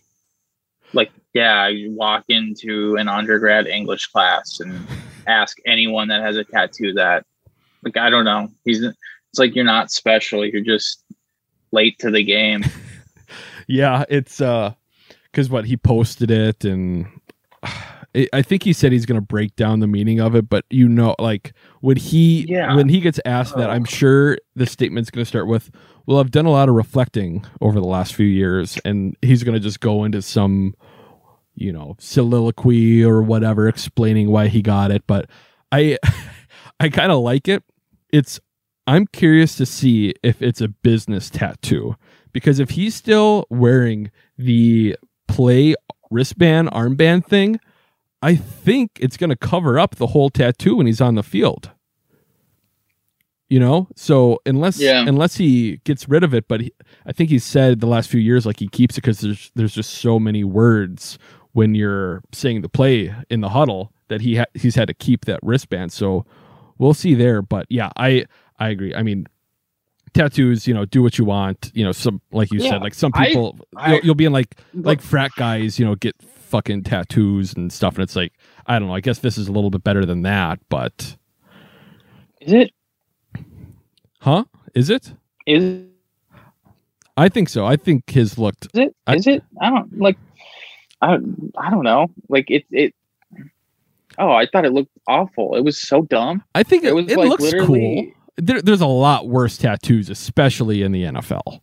[0.93, 4.87] like yeah you walk into an undergrad english class and
[5.27, 7.25] ask anyone that has a tattoo that
[7.83, 11.03] like i don't know he's it's like you're not special you're just
[11.71, 12.63] late to the game
[13.67, 14.05] yeah.
[14.09, 14.73] It's uh,
[15.25, 17.05] because what he posted it, and
[18.33, 20.49] I think he said he's going to break down the meaning of it.
[20.49, 22.75] But you know, like when he Yeah.
[22.75, 23.85] when he gets asked that, I'm oh.
[23.85, 25.69] sure the statement's going to start with,
[26.05, 29.53] "Well, I've done a lot of reflecting over the last few years," and he's going
[29.53, 30.73] to just go into some,
[31.55, 35.03] you know, soliloquy or whatever, explaining why he got it.
[35.07, 35.29] But
[35.71, 35.97] I,
[36.79, 37.63] I kind of like it.
[38.11, 38.39] It's
[38.87, 41.95] I'm curious to see if it's a business tattoo
[42.31, 44.95] because if he's still wearing the
[45.27, 45.75] play
[46.09, 47.59] wristband armband thing,
[48.21, 51.71] I think it's going to cover up the whole tattoo when he's on the field.
[53.49, 55.05] You know, so unless Yeah.
[55.07, 56.73] unless he gets rid of it, but he,
[57.05, 59.73] I think he said the last few years like he keeps it because there's there's
[59.73, 61.17] just so many words
[61.53, 65.23] when you're saying the play in the huddle that he ha- he's had to keep
[65.25, 65.93] that wristband.
[65.93, 66.25] So
[66.77, 67.41] we'll see there.
[67.41, 68.25] But yeah, I
[68.59, 68.93] I agree.
[68.93, 69.27] I mean,
[70.13, 71.71] tattoos, you know, do what you want.
[71.73, 74.33] You know, some like you Yeah, said, like some people I- you'll, you'll be in
[74.33, 76.17] like like frat guys, you know, get
[76.47, 78.33] fucking tattoos and stuff, and it's like
[78.65, 78.95] I don't know.
[78.95, 81.15] I guess this is a little bit better than that, but
[82.41, 82.71] is it
[84.21, 84.45] huh?
[84.73, 85.13] Is it?
[85.45, 85.83] is
[87.15, 87.65] I think so.
[87.65, 88.65] I think his looked.
[88.73, 90.17] is it I- is it i don't like
[91.01, 91.17] i
[91.57, 92.93] i don't know like it it
[94.19, 97.07] oh i thought it looked awful it was so dumb I think it, It was
[97.11, 98.07] it like looks cool.
[98.37, 101.61] There, there's a lot worse tattoos, especially in the NFL.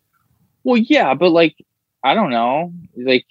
[0.65, 1.55] Well, yeah, but like
[2.03, 3.27] I don't know, like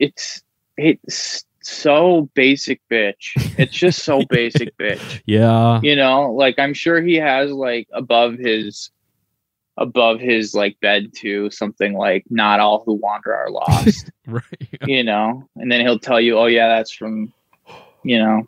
[0.00, 0.42] it's
[0.76, 3.32] it's so basic, bitch.
[3.58, 5.20] It's just so basic, bitch.
[5.26, 8.90] Yeah, You know, like I'm sure he has like above his
[9.76, 14.42] above his like bed too something like not all who wander are lost right.
[14.86, 17.32] you know and then he'll tell you oh yeah that's from
[18.04, 18.46] you know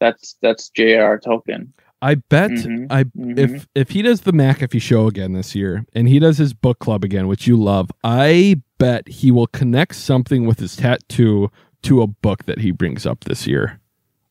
[0.00, 1.18] that's that's J.R.
[1.20, 1.68] Tolkien
[2.00, 3.38] I bet Mhm, I mhm.
[3.38, 6.78] if if he does the McAfee show again this year and he does his book
[6.78, 11.48] club again, which you love, I bet he will connect something with his tattoo
[11.82, 13.80] to a book that he brings up this year.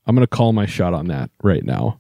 [0.05, 1.99] I'm gonna call my shot on that right now.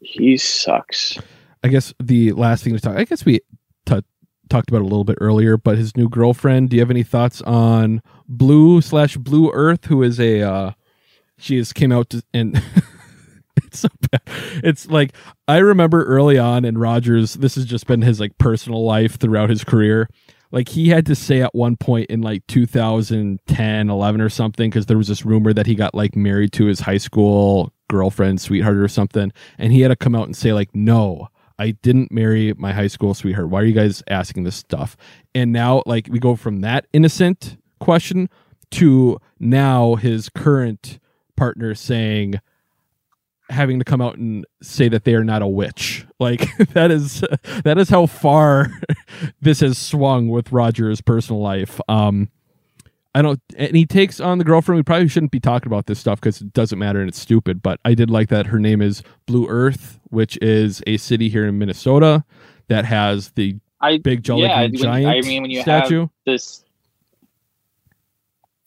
[0.00, 1.18] he sucks
[1.62, 2.96] I guess the last thing to talk.
[2.96, 3.40] I guess we
[3.86, 4.00] t-
[4.48, 6.70] talked about a little bit earlier, but his new girlfriend.
[6.70, 10.72] Do you have any thoughts on Blue slash Blue Earth, who is a uh,
[11.38, 12.60] she has came out to, and
[13.56, 14.22] it's so bad.
[14.64, 15.12] It's like
[15.46, 17.34] I remember early on in Rodgers.
[17.34, 20.08] This has just been his like personal life throughout his career.
[20.50, 24.86] Like he had to say at one point in like 2010, 11 or something, because
[24.86, 28.76] there was this rumor that he got like married to his high school girlfriend, sweetheart
[28.76, 31.28] or something, and he had to come out and say like, no.
[31.60, 33.48] I didn't marry my high school sweetheart.
[33.48, 34.96] Why are you guys asking this stuff?
[35.34, 38.28] And now, like, we go from that innocent question
[38.70, 41.00] to now his current
[41.36, 42.40] partner saying,
[43.50, 46.04] having to come out and say that they are not a witch.
[46.20, 47.22] Like that is
[47.62, 48.72] that is how far
[49.40, 51.80] this has swung with Rodgers' personal life.
[51.88, 52.28] Um,
[53.14, 54.78] I don't, and he takes on the girlfriend.
[54.78, 57.62] We probably shouldn't be talking about this stuff because it doesn't matter and it's stupid.
[57.62, 61.46] But I did like that her name is Blue Earth, which is a city here
[61.46, 62.24] in Minnesota
[62.66, 66.08] that has the I big Jolly yeah, Green when- Giant I mean when you statue.
[66.26, 66.64] this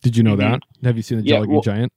[0.02, 0.40] Did you know Mhm.
[0.40, 0.62] that?
[0.86, 1.94] Have you seen the Yeah, Jolly Green well- Giant?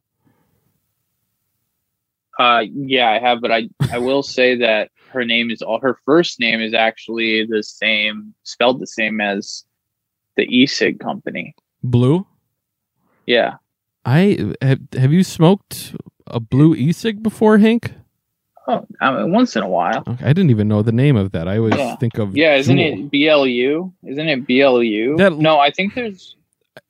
[2.38, 5.98] Uh, yeah, I have, but I I will say that her name is all her
[6.04, 9.64] first name is actually the same, spelled the same as
[10.36, 11.54] the e-cig company.
[11.82, 12.26] Blue.
[13.26, 13.54] Yeah,
[14.04, 14.80] I have.
[14.94, 15.94] Have you smoked
[16.26, 17.92] a blue e-cig before, Hank?
[18.66, 20.02] oh, I mean, once in a while.
[20.08, 21.46] Okay, I didn't even know the name of that.
[21.48, 21.96] I always Yeah.
[21.96, 23.04] think of Yeah, isn't Juul.
[23.04, 23.92] it BLU?
[24.08, 25.16] Isn't it BLU?
[25.18, 26.36] That- no, I think there's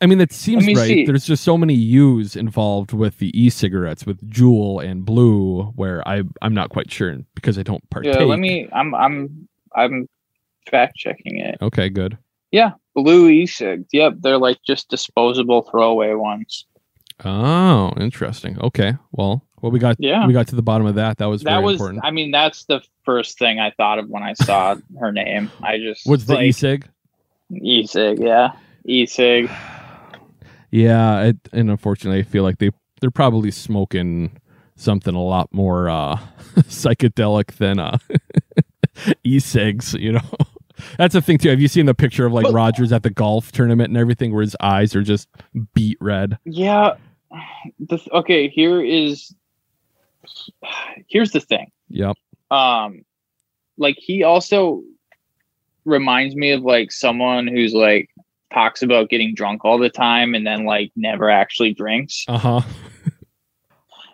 [0.01, 0.77] I mean, that seems right.
[0.77, 1.05] see.
[1.05, 6.23] There's just so many U's involved with the e-cigarettes, with Juul and Blue, where I
[6.43, 8.15] I'm not quite sure because I don't partake.
[8.15, 8.69] Yeah, let me.
[8.73, 10.09] I'm I'm I'm
[10.71, 11.59] fact checking it.
[11.61, 12.17] Okay, good.
[12.51, 13.89] Yeah, blue e-cigs.
[13.93, 16.67] Yep, they're like just disposable throwaway ones.
[17.25, 18.59] Oh, interesting.
[18.61, 20.27] Okay, well, well, we got Yeah.
[20.27, 21.19] we got to the bottom of that.
[21.19, 21.75] That was That very was.
[21.75, 22.05] important.
[22.05, 25.51] I mean, that's the first thing I thought of when I saw her name.
[25.63, 26.89] I just the like, e-cig?
[27.53, 28.19] e-cig.
[28.21, 28.53] Yeah,
[28.87, 29.51] e-cig.
[30.71, 32.71] Yeah, it, and unfortunately, I feel like they
[33.01, 34.41] they're probably smoking
[34.77, 36.19] something a lot more uh,
[36.63, 37.99] psychedelic than uh,
[39.25, 39.95] e-cigs.
[39.95, 40.21] You know,
[40.99, 41.51] that's the thing too.
[41.51, 44.33] Have you seen the picture of like But- Rodgers at the golf tournament and everything,
[44.33, 45.29] where his eyes are just
[45.75, 46.39] beat red?
[46.45, 46.95] Yeah.
[47.81, 49.35] The, okay, here is.
[51.09, 51.71] Here's the thing.
[51.89, 52.17] Yep.
[52.51, 53.05] um
[53.77, 54.83] like he also
[55.85, 58.09] reminds me of like someone who's like
[58.55, 62.25] talks about getting drunk all the time and then like never actually drinks.
[62.29, 62.61] Uh huh.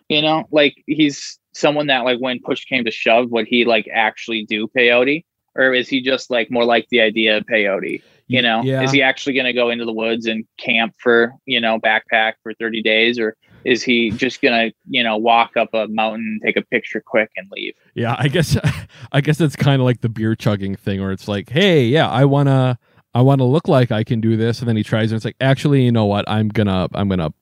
[0.08, 3.86] you know like he's someone that like when push came to shove would he like
[3.92, 5.24] actually do peyote?
[5.56, 8.62] Or is he just like more like the idea of peyote you know?
[8.62, 8.82] Yeah.
[8.82, 12.34] is he actually going to go into the woods and camp for you know backpack
[12.42, 13.18] for 30 days?
[13.18, 17.02] Or is he just going to you know walk up a mountain take a picture
[17.04, 17.74] quick and leave?
[17.94, 18.56] Yeah, I guess
[19.12, 22.08] I guess it's kind of like the beer chugging thing, where it's like, hey, yeah,
[22.08, 22.78] I wanna
[23.14, 25.36] I wanna look like I can do this, and then he tries, and it's like,
[25.40, 26.28] actually, you know what?
[26.28, 27.32] I'm gonna I'm gonna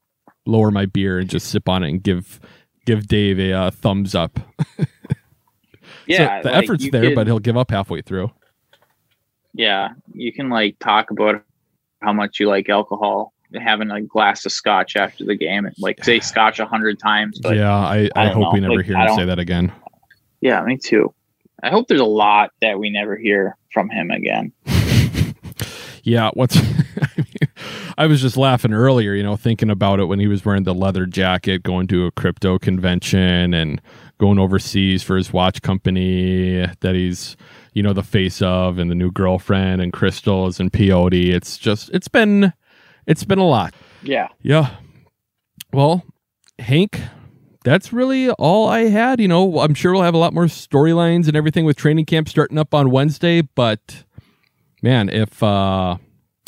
[0.46, 2.40] lower my beer and just sip on it and give
[2.86, 4.40] give Dave a uh, thumbs up.
[6.06, 8.30] yeah so the like, effort's there, could- but he'll give up halfway through.
[9.54, 11.42] yeah you can like talk about
[12.02, 16.02] how much you like alcohol having a glass of scotch after the game and like
[16.04, 18.50] say scotch a hundred times but yeah, I, I I, hope know.
[18.52, 19.72] we never Like, hear him say that again.
[20.40, 21.12] yeah me too
[21.62, 24.52] i hope there's a lot that we never hear from him again
[26.08, 26.62] Yeah, what's I,
[27.18, 27.52] mean,
[27.98, 30.72] I was just laughing earlier, you know, thinking about it when he was wearing the
[30.74, 33.82] leather jacket, going to a crypto convention and
[34.16, 37.36] going overseas for his watch company that he's,
[37.74, 41.30] you know, the face of and the new girlfriend and crystals and peyote.
[41.30, 42.54] It's just it's been
[43.06, 43.74] it's been a lot.
[44.02, 44.76] yeah Yeah.
[45.74, 46.06] Well,
[46.58, 47.02] Hank,
[47.64, 49.20] that's really all I had.
[49.20, 52.30] You know, I'm sure we'll have a lot more storylines and everything with training camp
[52.30, 54.04] starting up on Wednesday, but
[54.82, 55.96] man, if uh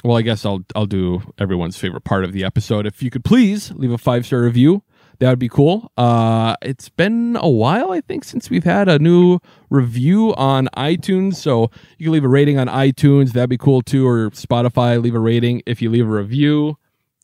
[0.02, 2.86] well, I guess I'll I'll do everyone's favorite part of the episode.
[2.86, 4.82] If you could please leave a five-star review,
[5.18, 5.92] that would be cool.
[5.96, 11.34] Uh it's been a while I think since we've had a new review on iTunes,
[11.34, 15.14] so you can leave a rating on iTunes, that'd be cool too or Spotify, leave
[15.14, 16.76] a rating if you leave a review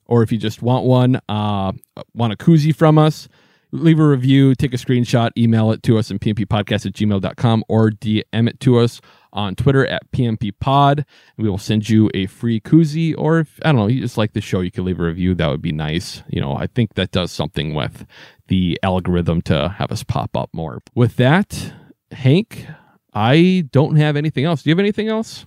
[0.06, 1.72] or if you just want one, uh,
[2.14, 3.28] want a koozie from us,
[3.72, 7.90] leave a review, take a screenshot, email it to us at pmpodcast at gmail.com or
[7.90, 9.00] DM it to us
[9.36, 10.96] on Twitter at pmpod.
[10.98, 11.04] And
[11.36, 13.14] we will send you a free koozie.
[13.16, 15.34] Or if, I don't know, you just like the show, you can leave a review.
[15.34, 16.22] That would be nice.
[16.28, 18.04] You know, I think that does something with
[18.48, 20.82] the algorithm to have us pop up more.
[20.94, 21.72] With that,
[22.10, 22.66] Hank,
[23.14, 24.62] I don't have anything else.
[24.62, 25.46] Do you have anything else?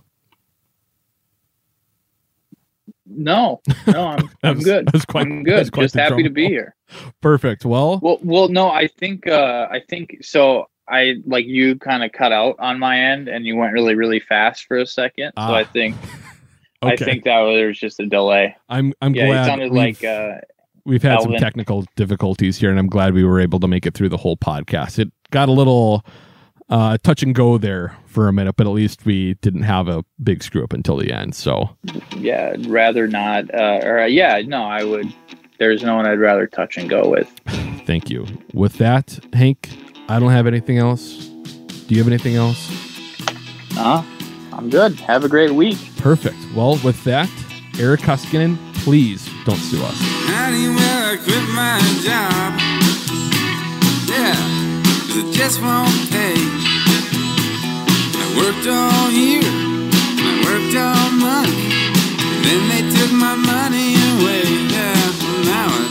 [3.12, 6.30] no no i'm, I'm was- good that was quite- i'm good quite just happy to
[6.30, 6.74] be here
[7.20, 7.64] Perfect.
[7.64, 12.12] Well, well well no i think uh i think so i like you kind of
[12.12, 15.32] cut out on my end and you went really really fast for a second so
[15.36, 15.54] Ah.
[15.62, 15.96] i think
[16.82, 20.04] i think that was just a delay I'm I'm yeah glad it sounded we've- like
[20.04, 20.40] uh
[20.86, 23.92] we've had some technical difficulties here, and I'm glad we were able to make it
[23.94, 24.98] through the whole podcast.
[24.98, 26.02] It got a little
[26.70, 30.02] uh, touch and go there for a minute, but at least we didn't have a
[30.22, 31.34] big screw up until the end.
[31.34, 31.68] So
[32.16, 35.12] yeah I'd rather not uh or uh, yeah no i would
[35.58, 37.28] there's no one i'd rather touch and go with
[37.84, 38.26] thank you.
[38.54, 39.68] With that, Hank,
[40.10, 41.26] I don't have anything else.
[41.86, 42.60] Do you have anything else?
[43.78, 44.02] uh
[44.52, 46.36] i'm good have a great week Perfect.
[46.56, 47.28] Well, with that,
[47.78, 49.94] Eric Koskinen, please don't sue us.
[50.32, 52.50] Honey, well, I quit my job.
[54.08, 54.34] Yeah,
[54.82, 56.34] 'cause it just won't pay.
[58.22, 61.54] I worked all year, I worked all month.
[62.44, 64.42] Then they took my money away.
[64.74, 65.84] Yeah, well, now I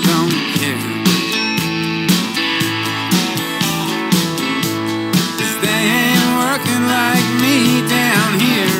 [6.59, 8.75] working like me down here.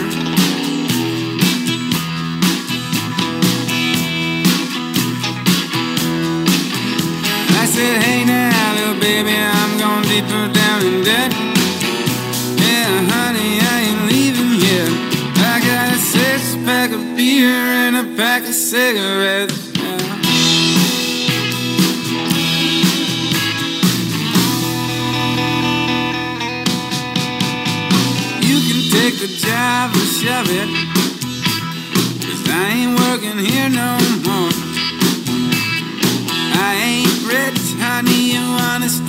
[7.62, 11.32] I said, hey now, little baby, I'm going deeper down in debt.
[12.60, 14.92] Yeah, honey, I ain't leaving yet.
[15.38, 19.69] I got a six pack of beer and a pack of cigarettes.
[29.38, 30.70] jive or shove it.
[32.26, 34.52] Cause I ain't working here no more.
[36.62, 39.09] I ain't rich, honey, you understand.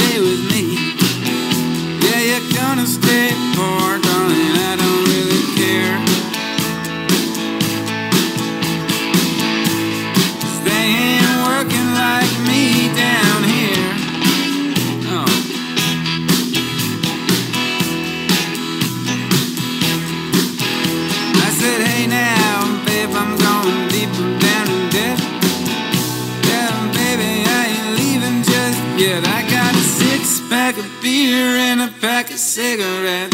[32.61, 33.30] cigarette.